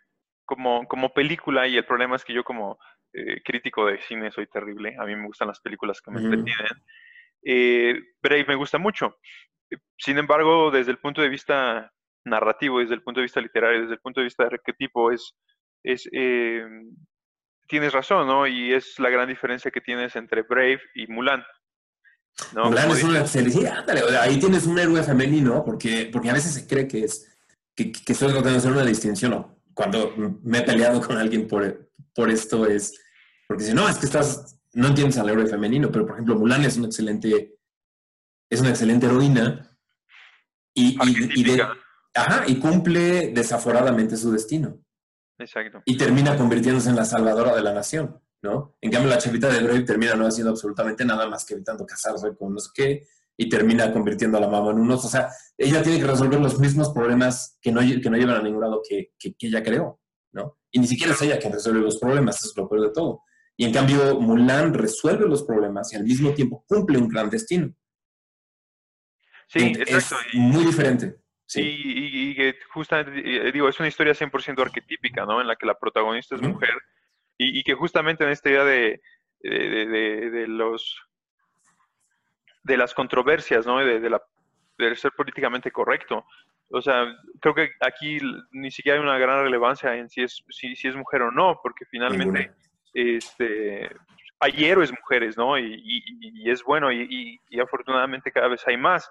[0.45, 2.77] como, como película, y el problema es que yo como
[3.13, 6.83] eh, crítico de cine soy terrible, a mí me gustan las películas que me entretienen,
[7.45, 9.17] eh, Brave me gusta mucho.
[9.97, 11.93] Sin embargo, desde el punto de vista
[12.25, 15.37] narrativo, desde el punto de vista literario, desde el punto de vista de arquetipo, es,
[15.83, 16.65] es eh,
[17.69, 18.47] tienes razón, ¿no?
[18.47, 21.43] Y es la gran diferencia que tienes entre Brave y Mulan.
[22.53, 23.89] Mulan es una felicidad,
[24.21, 27.37] ahí tienes un héroe femenino, porque, porque a veces se cree que es
[27.75, 29.59] que, que solo tratando de hacer una distinción, ¿no?
[29.79, 30.13] cuando
[30.43, 32.99] me he peleado con alguien por, por esto es,
[33.47, 36.65] porque si no, es que estás, no entiendes al héroe femenino, pero por ejemplo, Mulan
[36.65, 37.55] es una excelente,
[38.49, 39.71] es una excelente heroína
[40.73, 40.97] y,
[41.33, 41.61] y,
[42.13, 44.77] ajá, y cumple desaforadamente su destino.
[45.39, 45.81] Exacto.
[45.85, 48.75] Y termina convirtiéndose en la salvadora de la nación, ¿no?
[48.81, 52.35] En cambio, la chavita de Brave termina no haciendo absolutamente nada más que evitando casarse
[52.37, 53.07] con no sé qué,
[53.41, 55.05] y termina convirtiendo a la mamá en unos.
[55.05, 58.43] O sea, ella tiene que resolver los mismos problemas que no, que no llevan a
[58.43, 60.01] ningún lado que, que, ella creó,
[60.33, 60.57] ¿no?
[60.71, 63.23] Y ni siquiera es ella quien resuelve los problemas, eso es lo peor de todo.
[63.55, 67.73] Y en cambio, Mulan resuelve los problemas y al mismo tiempo cumple un gran destino.
[69.47, 70.15] Sí, exacto.
[70.33, 71.15] Es muy diferente.
[71.49, 75.41] Sí, y, que justamente, eh, digo, es una historia 100% arquetípica, ¿no?
[75.41, 76.75] En la que la protagonista es mujer
[77.39, 79.01] y, que justamente en esta idea de,
[79.41, 80.95] de, de los
[82.63, 83.79] de las controversias, ¿no?
[83.79, 84.21] De, de, la,
[84.77, 86.23] de ser políticamente correcto.
[86.69, 88.19] O sea, creo que aquí
[88.51, 91.59] ni siquiera hay una gran relevancia en si es, si, si es mujer o no,
[91.63, 92.51] porque finalmente
[92.93, 93.89] este,
[94.39, 95.57] hay héroes mujeres, ¿no?
[95.57, 99.09] Y, y, es bueno y, afortunadamente cada vez hay más.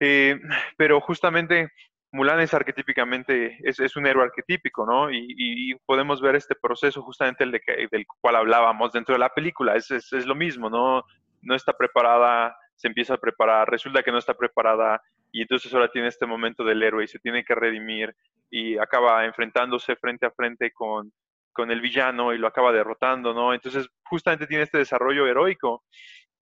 [0.00, 0.40] Eh,
[0.76, 1.70] pero justamente
[2.12, 5.10] Mulan es arquetípicamente, es, un héroe arquetípico, ¿no?
[5.12, 9.76] Y, podemos ver este proceso justamente el de del cual hablábamos dentro de la película,
[9.76, 11.04] es, es, lo mismo, ¿no?
[11.42, 15.92] No está preparada, se empieza a preparar, resulta que no está preparada y entonces ahora
[15.92, 18.14] tiene este momento del héroe y se tiene que redimir
[18.50, 21.12] y acaba enfrentándose frente a frente con,
[21.52, 23.54] con el villano y lo acaba derrotando, ¿no?
[23.54, 25.84] Entonces justamente tiene este desarrollo heroico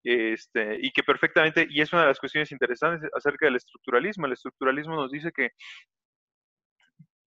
[0.09, 4.32] este, y que perfectamente, y es una de las cuestiones interesantes acerca del estructuralismo, el
[4.32, 5.50] estructuralismo nos dice que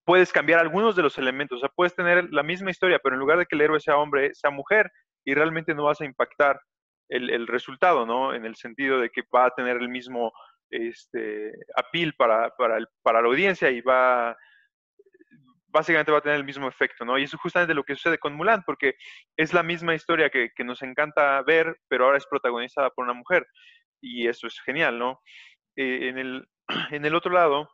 [0.04, 3.20] puedes cambiar algunos de los elementos, o sea, puedes tener la misma historia, pero en
[3.20, 4.90] lugar de que el héroe sea hombre, sea mujer,
[5.24, 6.60] y realmente no vas a impactar
[7.10, 8.34] el, resultado, ¿no?
[8.34, 10.32] En el sentido de que va a tener el mismo
[10.72, 14.36] este, appeal para, para, para la audiencia y va
[15.72, 17.18] básicamente va a tener el mismo efecto, ¿no?
[17.18, 18.96] Y eso es justamente lo que sucede con Mulan, porque
[19.38, 23.48] es la misma historia que, nos encanta ver, pero ahora es protagonizada por una mujer.
[24.02, 25.22] Y eso es genial, ¿no?
[25.76, 26.48] Eh, en, el,
[26.92, 27.70] en el otro lado,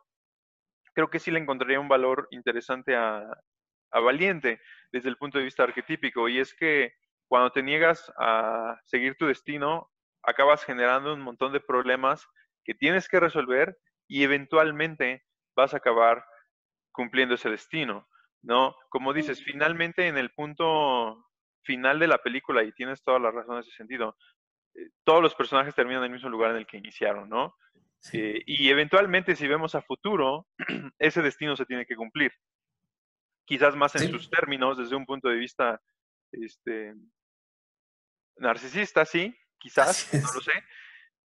[0.94, 3.24] creo que sí le encontraría un valor interesante a
[3.90, 4.60] Valiente
[4.92, 6.92] desde el punto de vista arquetípico, y es que
[7.28, 9.90] cuando te niegas a seguir tu destino,
[10.22, 12.26] acabas generando un montón de problemas
[12.64, 13.78] que tienes que resolver
[14.08, 15.24] y eventualmente
[15.56, 16.24] vas a acabar
[16.98, 18.08] cumpliendo ese destino,
[18.42, 18.74] ¿no?
[18.88, 21.28] Como dices, finalmente en el punto
[21.62, 24.16] final de la película, y tienes toda la razón en ese sentido,
[24.74, 27.54] eh, todos los personajes terminan en el mismo lugar en el que iniciaron, ¿no?
[28.12, 30.48] Eh, y eventualmente, si vemos a futuro,
[30.98, 32.32] ese destino se tiene que cumplir.
[33.44, 35.80] Quizás más en sus términos, desde un punto de vista
[36.32, 36.94] este,
[38.38, 40.64] narcisista, sí, quizás, no lo sé,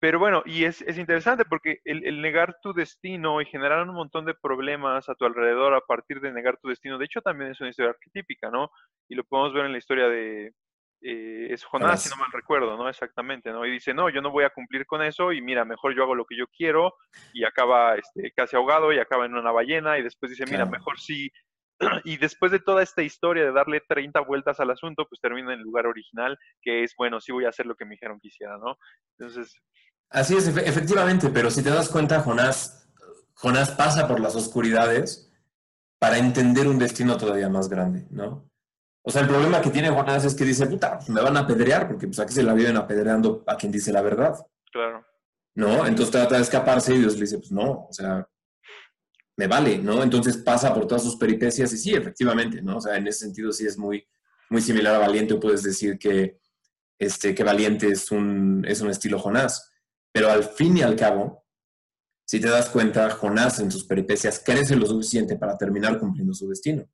[0.05, 4.35] pero bueno, y es, interesante porque el, negar tu destino y generar un montón de
[4.35, 7.71] problemas a tu alrededor a partir de negar tu destino, de hecho también es una
[7.71, 8.71] historia arquetípica, ¿no?
[9.09, 10.53] Y lo podemos ver en la historia de,
[11.01, 12.87] eh, es Jonás, si no mal recuerdo, ¿no?
[12.87, 13.65] Exactamente, ¿no?
[13.65, 16.15] Y dice, no, yo no voy a cumplir con eso y mira, mejor yo hago
[16.15, 16.93] lo que yo quiero
[17.33, 21.01] y acaba este, casi ahogado y acaba en una ballena y después dice, mira, mejor
[21.01, 21.33] sí.
[22.05, 25.61] Y después de toda esta historia de darle 30 vueltas al asunto, pues termina en
[25.61, 28.29] el lugar original, que es, bueno, sí voy a hacer lo que me dijeron que
[28.29, 28.77] hiciera, ¿no?
[29.19, 29.59] Entonces,
[30.15, 32.87] Así es, efectivamente, pero si te das cuenta, Jonás,
[33.35, 35.29] Jonás pasa por las oscuridades
[35.99, 38.49] para entender un destino todavía más grande, ¿no?
[39.03, 41.89] O sea, el problema que tiene Jonás es que dice, puta, me van a apedrear,
[41.89, 44.39] porque pues aquí se la viven apedreando a quien dice la verdad.
[44.71, 45.05] Claro.
[45.57, 45.85] ¿No?
[45.85, 48.25] Entonces trata de escaparse y Dios le dice, pues no, o sea,
[49.37, 50.01] me vale, ¿no?
[50.01, 52.77] Entonces pasa por todas sus peripecias y sí, efectivamente, ¿no?
[52.77, 54.07] O sea, en ese sentido sí es muy,
[54.49, 56.39] muy similar a Valiente, puedes decir que,
[57.01, 59.73] este, que Valiente es un, es un estilo Jonás.
[60.15, 61.45] Pero al fin y al cabo,
[62.25, 66.49] si te das cuenta, Jonás en sus peripecias crece lo suficiente para terminar cumpliendo su
[66.49, 66.89] destino,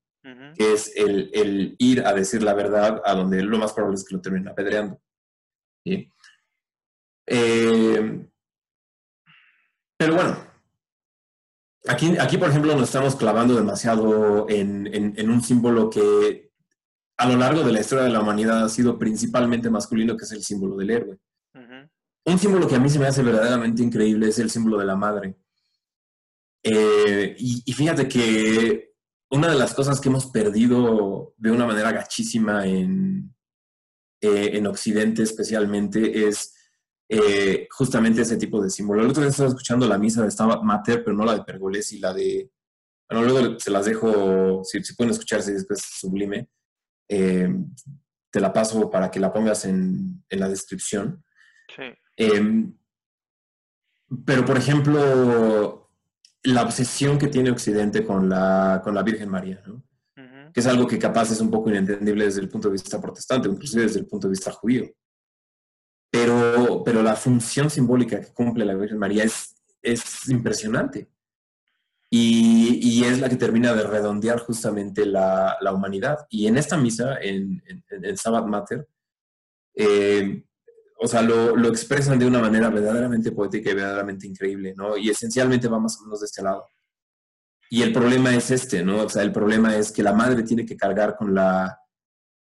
[0.57, 4.15] que es el, ir a decir la verdad a donde lo más probable es que
[4.15, 4.99] lo terminen apedreando.
[7.27, 8.27] Eh,
[9.99, 10.37] pero bueno,
[11.89, 16.51] aquí, aquí, por ejemplo, nos estamos clavando demasiado en, en un símbolo que
[17.19, 20.33] a lo largo de la historia de la humanidad ha sido principalmente masculino, que es
[20.33, 21.19] el símbolo del héroe.
[22.27, 24.97] Un símbolo que a mí se me hace verdaderamente increíble es el símbolo de la
[24.97, 25.37] madre.
[26.63, 28.93] Eh, y, fíjate que
[29.31, 33.35] una de las cosas que hemos perdido de una manera gachísima en,
[34.21, 36.55] eh, en Occidente especialmente es
[37.09, 39.03] eh, justamente ese tipo de símbolo.
[39.03, 41.99] El otro día estaba escuchando la misa de Stabat Mater, pero no la de Pergolesi,
[41.99, 42.51] la de...
[43.09, 46.49] Bueno, luego se las dejo, si, pueden escucharse después sublime.
[47.09, 51.25] te la paso para que la pongas en, en la descripción.
[51.75, 51.83] Sí.
[52.21, 52.77] Em,
[54.27, 55.91] pero, por ejemplo,
[56.43, 59.83] la obsesión que tiene Occidente con la, con la Virgen María, ¿no?
[60.53, 63.49] que es algo que capaz es un poco inentendible desde el punto de vista protestante,
[63.49, 64.85] inclusive desde el punto de vista judío.
[66.11, 71.09] Pero, pero la función simbólica que cumple la Virgen María es, es impresionante.
[72.11, 76.27] Y, y, es la que termina de redondear justamente la, la humanidad.
[76.29, 78.89] Y en esta misa, en, en, en Sabbath Mater,
[79.75, 80.45] eh,
[81.03, 84.99] o sea, lo, lo, expresan de una manera verdaderamente poética y verdaderamente increíble, ¿no?
[84.99, 86.69] Y esencialmente va más o menos de este lado.
[87.71, 89.05] Y el problema es este, ¿no?
[89.05, 91.81] O sea, el problema es que la madre tiene que cargar con la,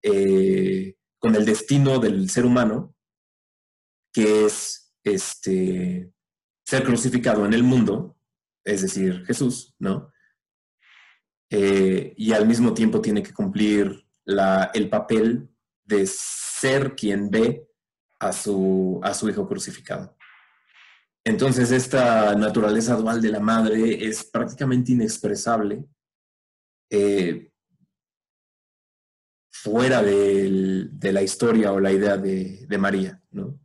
[0.03, 2.97] eh, con el destino del ser humano,
[4.13, 6.13] que es este,
[6.65, 8.17] ser crucificado en el mundo,
[8.65, 10.11] es decir, Jesús, ¿no?
[11.49, 15.49] Eh, y al mismo tiempo tiene que cumplir la, el papel
[15.85, 17.69] de ser quien ve
[18.23, 20.17] a su, a su hijo crucificado.
[21.25, 25.85] Entonces, esta naturaleza dual de la madre es prácticamente inexpresable
[26.91, 27.51] eh,
[29.53, 33.59] fuera de la historia o la idea de, María, ¿no?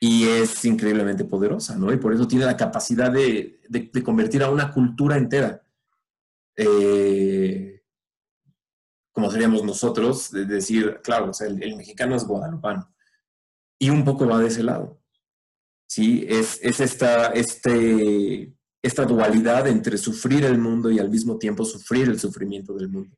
[0.00, 1.92] y es increíblemente poderosa, ¿no?
[1.92, 3.60] Y por eso tiene la capacidad de,
[4.04, 5.62] convertir a una cultura entera.
[6.56, 7.82] Eh,
[9.12, 12.93] como seríamos nosotros, de decir, claro, el, mexicano es guadalupano.
[13.78, 15.00] Y un poco va de ese lado.
[15.86, 16.26] ¿Sí?
[16.28, 18.52] Es, esta, este,
[18.82, 23.16] esta dualidad entre sufrir el mundo y al mismo tiempo sufrir el sufrimiento del mundo.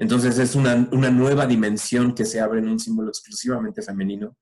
[0.00, 4.36] Entonces es una, nueva dimensión que se abre en un símbolo exclusivamente femenino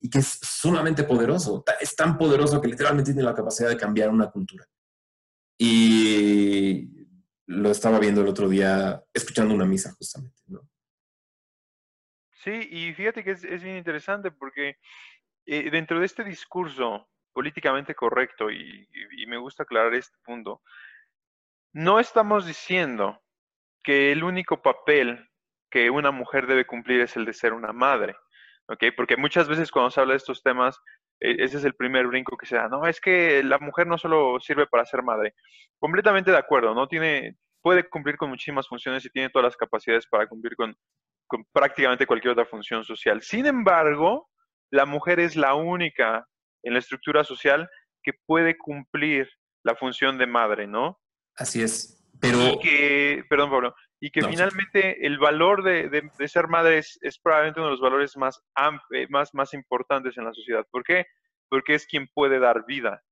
[0.00, 1.64] y que es sumamente poderoso.
[1.80, 4.66] Es tan poderoso que literalmente tiene la capacidad de cambiar una cultura.
[5.58, 7.06] Y
[7.46, 10.69] lo estaba viendo el otro día, escuchando una misa justamente, ¿no?
[12.44, 14.78] Sí, y fíjate que es, bien interesante porque
[15.46, 18.88] eh, dentro de este discurso políticamente correcto, y,
[19.26, 20.62] me gusta aclarar este punto,
[21.72, 23.20] no estamos diciendo
[23.82, 25.28] que el único papel
[25.70, 28.16] que una mujer debe cumplir es el de ser una madre,
[28.68, 28.84] ¿ok?
[28.96, 30.80] Porque muchas veces cuando se habla de estos temas,
[31.20, 32.68] e, ese es el primer brinco que se da.
[32.68, 35.34] No, es que la mujer no solo sirve para ser madre.
[35.78, 36.88] Completamente de acuerdo, ¿no?
[36.88, 40.76] Tiene, puede cumplir con muchísimas funciones y tiene todas las capacidades para cumplir con,
[41.52, 43.22] prácticamente cualquier otra función social.
[43.22, 44.28] Sin embargo,
[44.70, 46.26] la mujer es la única
[46.62, 47.68] en la estructura social
[48.02, 49.28] que puede cumplir
[49.64, 50.98] la función de madre, ¿no?
[51.36, 52.02] Así es.
[52.20, 52.38] Pero...
[52.38, 57.68] Y que, perdón, Pablo, y que finalmente el valor de, ser madre es, probablemente uno
[57.68, 58.42] de los valores más,
[58.92, 60.66] eh, más, más importantes en la sociedad.
[60.70, 61.04] ¿Por qué?
[61.50, 63.02] Porque es quien puede dar vida,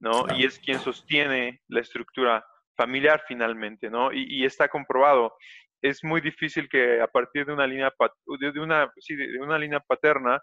[0.00, 0.24] ¿no?
[0.34, 2.46] Y es quien sostiene la estructura
[2.78, 4.10] familiar finalmente, ¿no?
[4.10, 5.34] Y, está comprobado.
[5.82, 7.92] Es muy difícil que a partir de una línea,
[8.26, 10.40] de una, de una línea paterna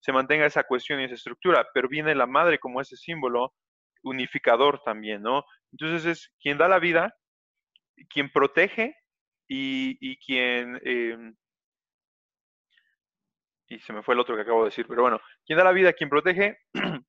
[0.00, 3.52] se mantenga esa cuestión y esa estructura, pero viene la madre como ese símbolo
[4.02, 5.44] unificador también, ¿no?
[5.72, 7.14] Entonces es quien da la vida,
[8.08, 8.94] quien protege
[9.48, 10.80] y, quien...
[10.84, 11.34] Em,
[13.70, 15.72] y se me fue el otro que acabo de decir, pero bueno, quien da la
[15.72, 16.58] vida, quien protege,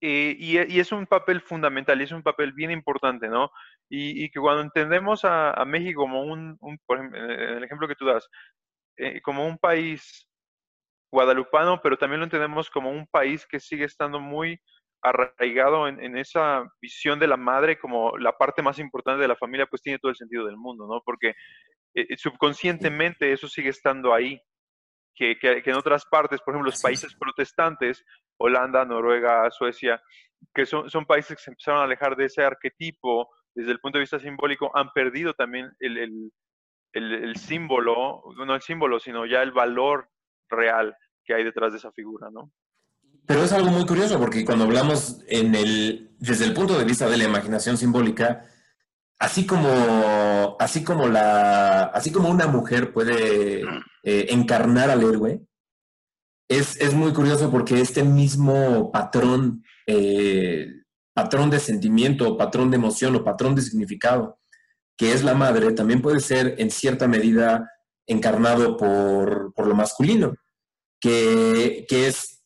[0.00, 3.50] eh, y, es un papel fundamental, y es un papel bien importante, ¿no?
[3.88, 8.06] Y, que cuando entendemos a, México como un, por ejemplo, en el ejemplo que tú
[8.06, 8.28] das,
[8.96, 10.28] eh, como un país
[11.10, 14.60] guadalupano, pero también lo entendemos como un país que sigue estando muy
[15.02, 19.66] arraigado en, esa visión de la madre como la parte más importante de la familia,
[19.66, 21.00] pues tiene todo el sentido del mundo, ¿no?
[21.04, 21.28] Porque
[21.94, 24.40] eh, eh, subconscientemente eso sigue estando ahí,
[25.14, 28.04] que, en otras partes, por ejemplo, los países protestantes,
[28.38, 30.02] Holanda, Noruega, Suecia,
[30.54, 34.02] que son, países que se empezaron a alejar de ese arquetipo desde el punto de
[34.02, 36.32] vista simbólico, han perdido también el, el,
[37.12, 40.08] el símbolo, no el símbolo, sino ya el valor
[40.48, 42.52] real que hay detrás de esa figura, ¿no?
[43.26, 47.10] Pero es algo muy curioso porque cuando hablamos en el, desde el punto de vista
[47.10, 48.46] de la imaginación simbólica,
[49.18, 53.62] así como, así como, la, así como una mujer puede
[54.02, 55.42] eh, encarnar al héroe,
[56.48, 60.66] es, es, muy curioso porque este mismo patrón, eh,
[61.14, 64.38] patrón de sentimiento, patrón de emoción o patrón de significado,
[64.96, 67.70] que es la madre, también puede ser en cierta medida
[68.06, 70.34] encarnado por, por lo masculino,
[71.00, 72.38] que, que es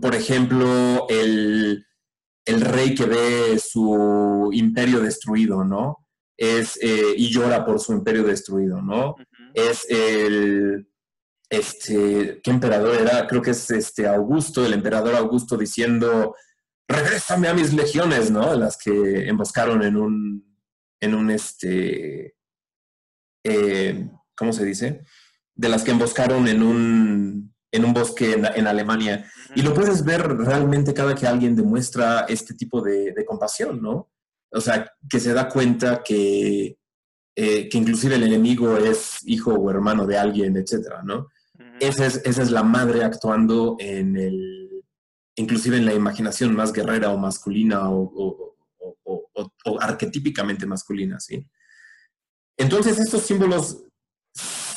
[0.00, 1.86] por ejemplo, el,
[2.46, 6.06] rey que ve su imperio destruido, ¿no?
[6.36, 9.14] Es, eh, y llora por su imperio destruido, ¿no?
[9.54, 10.88] Es el,
[11.56, 13.26] este, ¿qué emperador era?
[13.26, 16.34] Creo que es este Augusto, el emperador Augusto diciendo,
[16.88, 18.54] regrésame a mis legiones, ¿no?
[18.54, 20.58] Las que emboscaron en un,
[21.00, 22.34] en un, este,
[23.44, 25.04] eh, ¿cómo se dice?
[25.54, 29.30] De las que emboscaron en un, en un bosque en, Alemania.
[29.54, 34.10] Y lo puedes ver realmente cada que alguien demuestra este tipo de, compasión, ¿no?
[34.52, 36.78] O sea, que se da cuenta que,
[37.36, 41.28] eh, que inclusive el enemigo es hijo o hermano de alguien, etcétera, ¿no?
[41.80, 44.84] Esa, es, esa es la madre actuando en el,
[45.36, 48.54] inclusive en la imaginación más guerrera o masculina o,
[49.64, 51.46] o arquetípicamente masculina, ¿sí?
[52.56, 53.82] Entonces, estos símbolos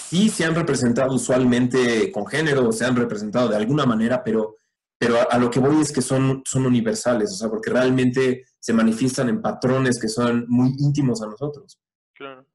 [0.10, 4.57] sí se han representado usualmente con género, se han representado de alguna manera, pero,
[4.98, 8.74] pero a, lo que voy es que son, son universales, o sea, porque realmente se
[8.74, 11.80] manifiestan en patrones que son muy íntimos a nosotros.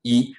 [0.02, 0.34] Y,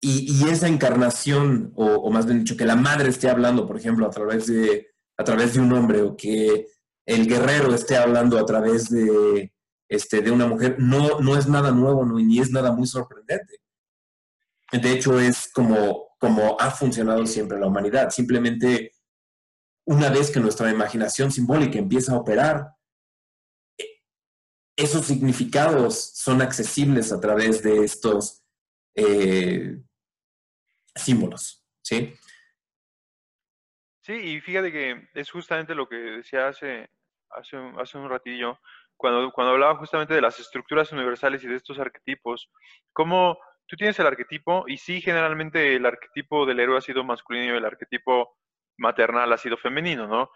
[0.00, 4.10] y, esa encarnación, o, más bien dicho, que la madre esté hablando, por ejemplo, a
[4.10, 6.68] través de, a través de un hombre, o que
[7.06, 9.52] el guerrero esté hablando a través de,
[9.88, 13.60] este, de una mujer, no, no es nada nuevo, ni es nada muy sorprendente.
[14.70, 18.10] De hecho, es como, como ha funcionado siempre la humanidad.
[18.10, 18.92] Simplemente,
[19.86, 22.74] una vez que nuestra imaginación simbólica empieza a operar,
[24.76, 28.44] esos significados son accesibles a través de estos
[28.94, 29.82] eh,
[31.02, 32.14] símbolos, ¿sí?
[34.02, 36.88] Sí, y fíjate que es justamente lo que decía hace,
[37.30, 38.58] hace, un, hace un ratillo,
[38.96, 42.50] cuando, cuando hablaba justamente de las estructuras universales y de estos arquetipos,
[42.92, 47.54] cómo tú tienes el arquetipo y sí, generalmente el arquetipo del héroe ha sido masculino
[47.54, 48.36] y el arquetipo
[48.78, 50.30] maternal ha sido femenino, ¿no?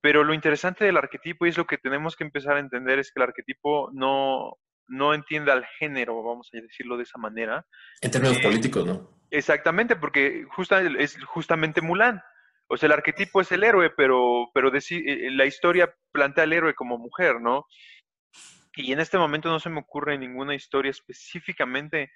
[0.00, 3.12] Pero lo interesante del arquetipo y es lo que tenemos que empezar a entender es
[3.12, 7.66] que el arquetipo no, no entiende al género, vamos a decirlo de esa manera.
[8.00, 9.17] En términos Eh, políticos, ¿no?
[9.30, 12.22] Exactamente, porque justa, es justamente Mulan.
[12.68, 16.52] O sea, el arquetipo es el héroe, pero, pero deci- eh, la historia plantea al
[16.52, 17.66] héroe como mujer, ¿no?
[18.76, 22.10] Y en este momento no se me ocurre ninguna historia específicamente.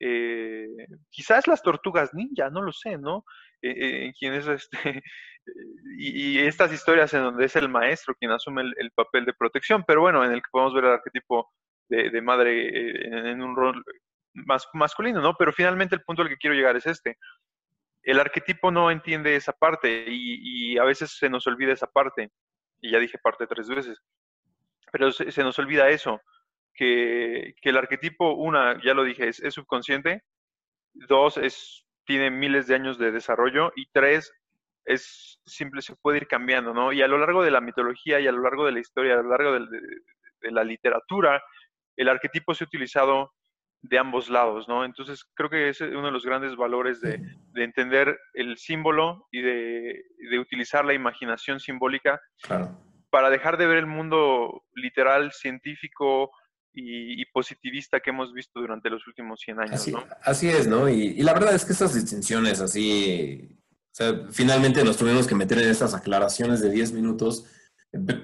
[0.00, 0.66] eh,
[1.10, 3.24] quizás las tortugas ninja, no lo sé, ¿no?
[3.62, 4.12] Eh, eh,
[4.54, 5.02] este.
[5.98, 9.84] Y, estas historias en donde es el maestro quien asume el, el papel de protección,
[9.86, 11.52] pero bueno, en el que podemos ver el arquetipo
[11.88, 13.84] de, de madre eh, en un rol
[14.44, 15.34] más masculino, ¿no?
[15.34, 17.18] Pero finalmente el punto al que quiero llegar es este.
[18.02, 22.30] El arquetipo no entiende esa parte y, a veces se nos olvida esa parte.
[22.80, 23.98] Y ya dije parte tres veces.
[24.92, 26.20] Pero se, nos olvida eso,
[26.74, 30.22] que, que el arquetipo, una, ya lo dije, es, subconsciente.
[30.92, 33.72] Dos, es, tiene miles de años de desarrollo.
[33.74, 34.32] Y tres,
[34.84, 36.92] es simple, se puede ir cambiando, ¿no?
[36.92, 39.22] Y a lo largo de la mitología y a lo largo de la historia, a
[39.22, 41.42] lo largo de la literatura,
[41.96, 43.32] el arquetipo se ha utilizado
[43.88, 44.84] de ambos lados, ¿no?
[44.84, 47.20] Entonces creo que ese es uno de los grandes valores de,
[47.52, 52.78] de entender el símbolo y de, de utilizar la imaginación simbólica Claro.
[53.10, 56.30] para dejar de ver el mundo literal, científico
[56.72, 60.04] y, y positivista que hemos visto durante los últimos 100 años, Así, ¿no?
[60.22, 60.88] así es, ¿no?
[60.88, 63.48] Y, y la verdad es que estas distinciones así,
[63.90, 67.46] o sea, finalmente nos tuvimos que meter en estas aclaraciones de 10 minutos,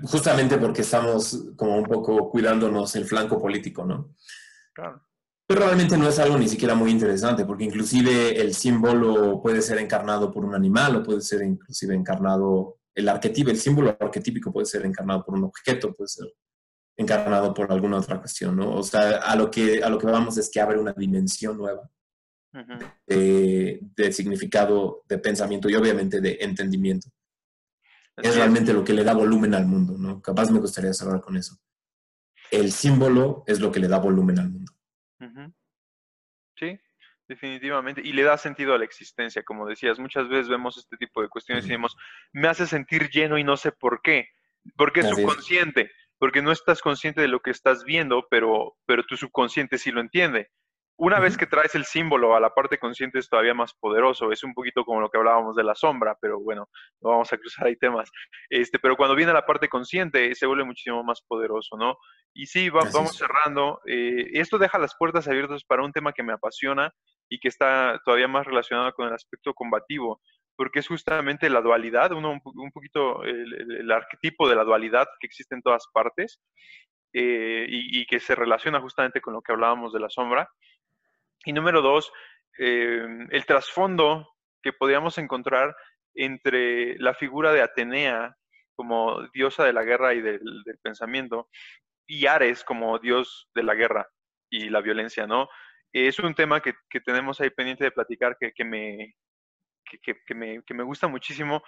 [0.02, 4.14] justamente porque estamos como un poco cuidándonos el flanco político, ¿no?
[4.74, 5.02] Claro.
[5.52, 9.76] Pero realmente no es algo ni siquiera muy interesante, porque inclusive el símbolo puede ser
[9.76, 14.64] encarnado por un animal o puede ser inclusive encarnado, el arquetipo, el símbolo arquetípico puede
[14.64, 16.32] ser encarnado por un objeto, puede ser
[16.96, 18.76] encarnado por alguna otra cuestión, ¿no?
[18.76, 21.82] O sea, a lo que, a lo que vamos es que abre una dimensión nueva
[22.54, 22.86] Ujú.
[23.06, 27.10] de, de significado, de pensamiento y obviamente de entendimiento.
[28.16, 28.36] Así Es es.
[28.36, 30.22] realmente lo que le da volumen al mundo, ¿no?
[30.22, 31.58] Capaz me gustaría cerrar con eso.
[32.50, 34.72] El símbolo es lo que le da volumen al mundo.
[35.22, 35.54] Ujú.
[36.56, 36.78] Sí,
[37.28, 38.02] definitivamente.
[38.04, 39.98] Y le da sentido a la existencia, como decías.
[39.98, 41.96] Muchas veces vemos este tipo de cuestiones y decimos,
[42.32, 44.28] me hace sentir lleno y no sé por qué.
[44.76, 45.08] Porque es.
[45.08, 49.90] subconsciente, porque no estás consciente de lo que estás viendo, pero, pero tu subconsciente sí
[49.90, 50.50] lo entiende.
[50.96, 54.30] Una vez que traes el símbolo a la parte consciente es todavía más poderoso.
[54.30, 56.68] Es un poquito como lo que hablábamos de la sombra, pero bueno,
[57.00, 58.10] no vamos a cruzar ahí temas.
[58.50, 61.96] Este, pero cuando viene a la parte consciente se vuelve muchísimo más poderoso, ¿no?
[62.34, 63.80] Y sí, va- vamos cerrando.
[63.86, 66.92] Eh, esto deja las puertas abiertas para un tema que me apasiona
[67.28, 70.20] y que está todavía más relacionado con el aspecto combativo,
[70.56, 74.54] porque es justamente la dualidad, uno, un, po- un poquito el, el- el arquetipo de
[74.56, 76.40] la dualidad que existe en todas partes
[77.14, 80.48] eh, y, y que se relaciona justamente con lo que hablábamos de la sombra.
[81.44, 82.12] Y número dos,
[82.58, 84.28] eh, el trasfondo
[84.62, 85.74] que podríamos encontrar
[86.14, 88.36] entre la figura de Atenea
[88.74, 90.40] como diosa de la guerra y del,
[90.82, 91.48] pensamiento
[92.06, 94.08] y Ares como dios de la guerra
[94.50, 95.48] y la violencia, ¿no?
[95.92, 99.14] Es un tema que, que tenemos ahí pendiente de platicar que, que me,
[99.84, 101.62] que me, que me gusta muchísimo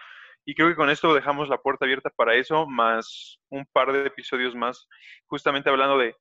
[0.47, 4.07] y creo que con esto dejamos la puerta abierta para eso, más un par de
[4.07, 4.87] episodios más,
[5.27, 6.15] justamente hablando de,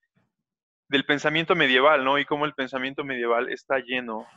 [0.94, 2.20] del pensamiento medieval, ¿no?
[2.20, 4.28] Y cómo el pensamiento medieval está lleno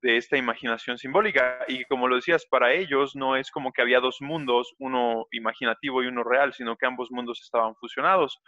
[0.00, 1.58] de esta imaginación simbólica.
[1.68, 6.02] Y como lo decías, para ellos no es como que había dos mundos, uno imaginativo
[6.02, 8.40] y uno real, sino que ambos mundos estaban fusionados.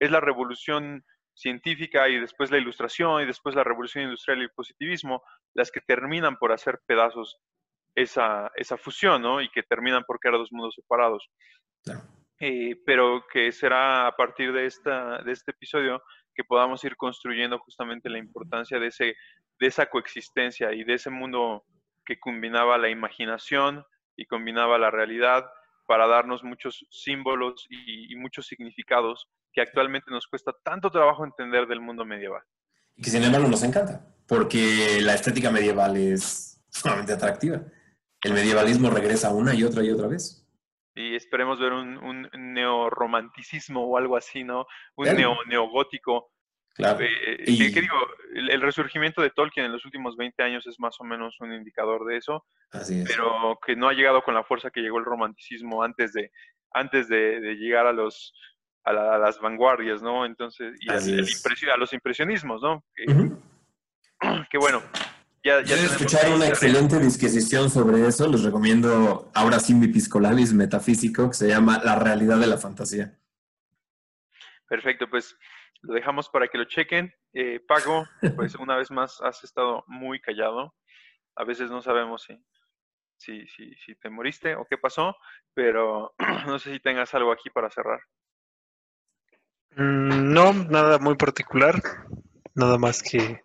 [0.00, 1.04] Es la revolución
[1.34, 5.22] científica y después la ilustración y después la revolución industrial y el positivismo
[5.52, 7.36] las que terminan por hacer pedazos
[7.94, 9.42] esa, esa fusión, ¿no?
[9.42, 11.28] Y que terminan por crear dos mundos separados.
[11.84, 12.00] Claro.
[12.40, 16.02] Eh, pero que será a partir de, esta, de este episodio
[16.34, 19.16] que podamos ir construyendo justamente la importancia de, ese,
[19.58, 21.64] de esa coexistencia y de ese mundo
[22.04, 23.84] que combinaba la imaginación
[24.16, 25.44] y combinaba la realidad
[25.86, 31.66] para darnos muchos símbolos y, y muchos significados que actualmente nos cuesta tanto trabajo entender
[31.66, 32.42] del mundo medieval.
[32.96, 37.62] Y que sin embargo nos encanta, porque la estética medieval es sumamente atractiva.
[38.22, 40.43] El medievalismo regresa una y otra y otra vez.
[40.94, 44.66] Y esperemos ver un, un neorromanticismo o algo así, ¿no?
[44.96, 45.18] Un Claro.
[45.18, 46.30] neo, neogótico.
[46.74, 47.00] Claro.
[47.00, 47.96] Eh, Y- que- que digo,
[48.34, 51.52] el, el resurgimiento de Tolkien en los últimos 20 años es más o menos un
[51.52, 53.08] indicador de eso, Así es.
[53.08, 56.30] pero que no ha llegado con la fuerza que llegó el romanticismo antes de,
[56.72, 58.32] antes de, de llegar a los
[58.86, 60.26] a, la- a las vanguardias, ¿no?
[60.26, 62.84] Entonces, y Así el impresio- a los impresionismos, ¿no?
[62.94, 63.04] Que,
[64.50, 64.82] que bueno,
[65.44, 71.28] ya, ya escuchar una excelente disquisición sobre eso, les recomiendo ahora sí mi piscolabis metafísico
[71.28, 73.18] que se llama La realidad de la fantasía.
[74.66, 75.36] Perfecto, pues
[75.82, 77.12] lo dejamos para que lo chequen.
[77.34, 80.74] Eh, Paco, pues una vez más has estado muy callado.
[81.36, 82.42] A veces no sabemos si,
[83.18, 85.14] si, si, si te moriste o qué pasó,
[85.52, 86.14] pero
[86.46, 88.00] no sé si tengas algo aquí para cerrar.
[89.76, 91.82] Mm, no, nada muy particular.
[92.54, 93.42] Nada más que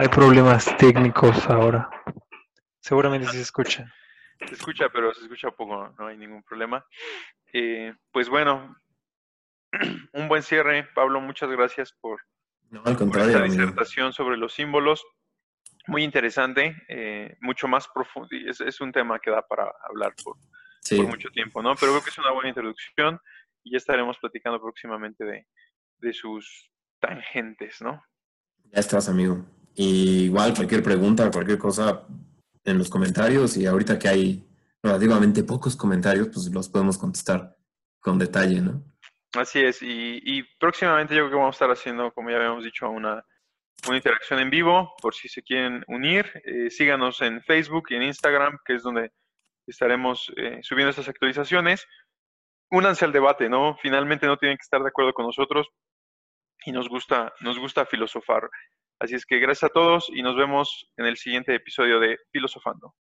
[0.00, 1.90] hay problemas técnicos ahora.
[2.80, 3.92] Seguramente se escucha.
[4.48, 6.82] Se escucha, pero se escucha poco, no hay ningún problema.
[7.52, 8.74] Eh, pues bueno,
[10.14, 10.88] un buen cierre.
[10.94, 12.22] Pablo, muchas gracias por,
[12.70, 13.28] No, al contrario.
[13.32, 13.54] esta amigo.
[13.60, 15.04] disertación sobre los símbolos.
[15.86, 18.28] Muy interesante, eh, mucho más profundo.
[18.32, 20.36] y Es, es un tema que da para hablar por,
[20.80, 21.74] Sí, por mucho tiempo, ¿no?
[21.74, 23.20] Pero creo que es una buena introducción
[23.62, 25.46] y ya estaremos platicando próximamente de,
[25.98, 26.70] de sus
[27.00, 28.02] tangentes, ¿no?
[28.72, 29.44] ya estás, amigo.
[29.74, 32.06] Y igual cualquier pregunta, cualquier cosa
[32.64, 34.46] en los comentarios y ahorita que hay
[34.82, 37.56] relativamente pocos comentarios, pues los podemos contestar
[38.00, 38.82] con detalle, ¿no?
[39.34, 42.90] Así es, y, próximamente yo creo que vamos a estar haciendo, como ya habíamos dicho,
[42.90, 43.24] una,
[43.86, 46.26] una interacción en vivo, por si se quieren unir.
[46.44, 49.12] Eh, síganos en Facebook y en Instagram, que es donde
[49.68, 51.86] estaremos eh, subiendo estas actualizaciones.
[52.72, 53.76] Únanse al debate, ¿no?
[53.80, 55.68] Finalmente no tienen que estar de acuerdo con nosotros
[56.66, 58.48] y nos gusta, nos gusta filosofar.
[59.00, 62.94] Así es que gracias a todos y nos vemos en el siguiente episodio de Filosofando.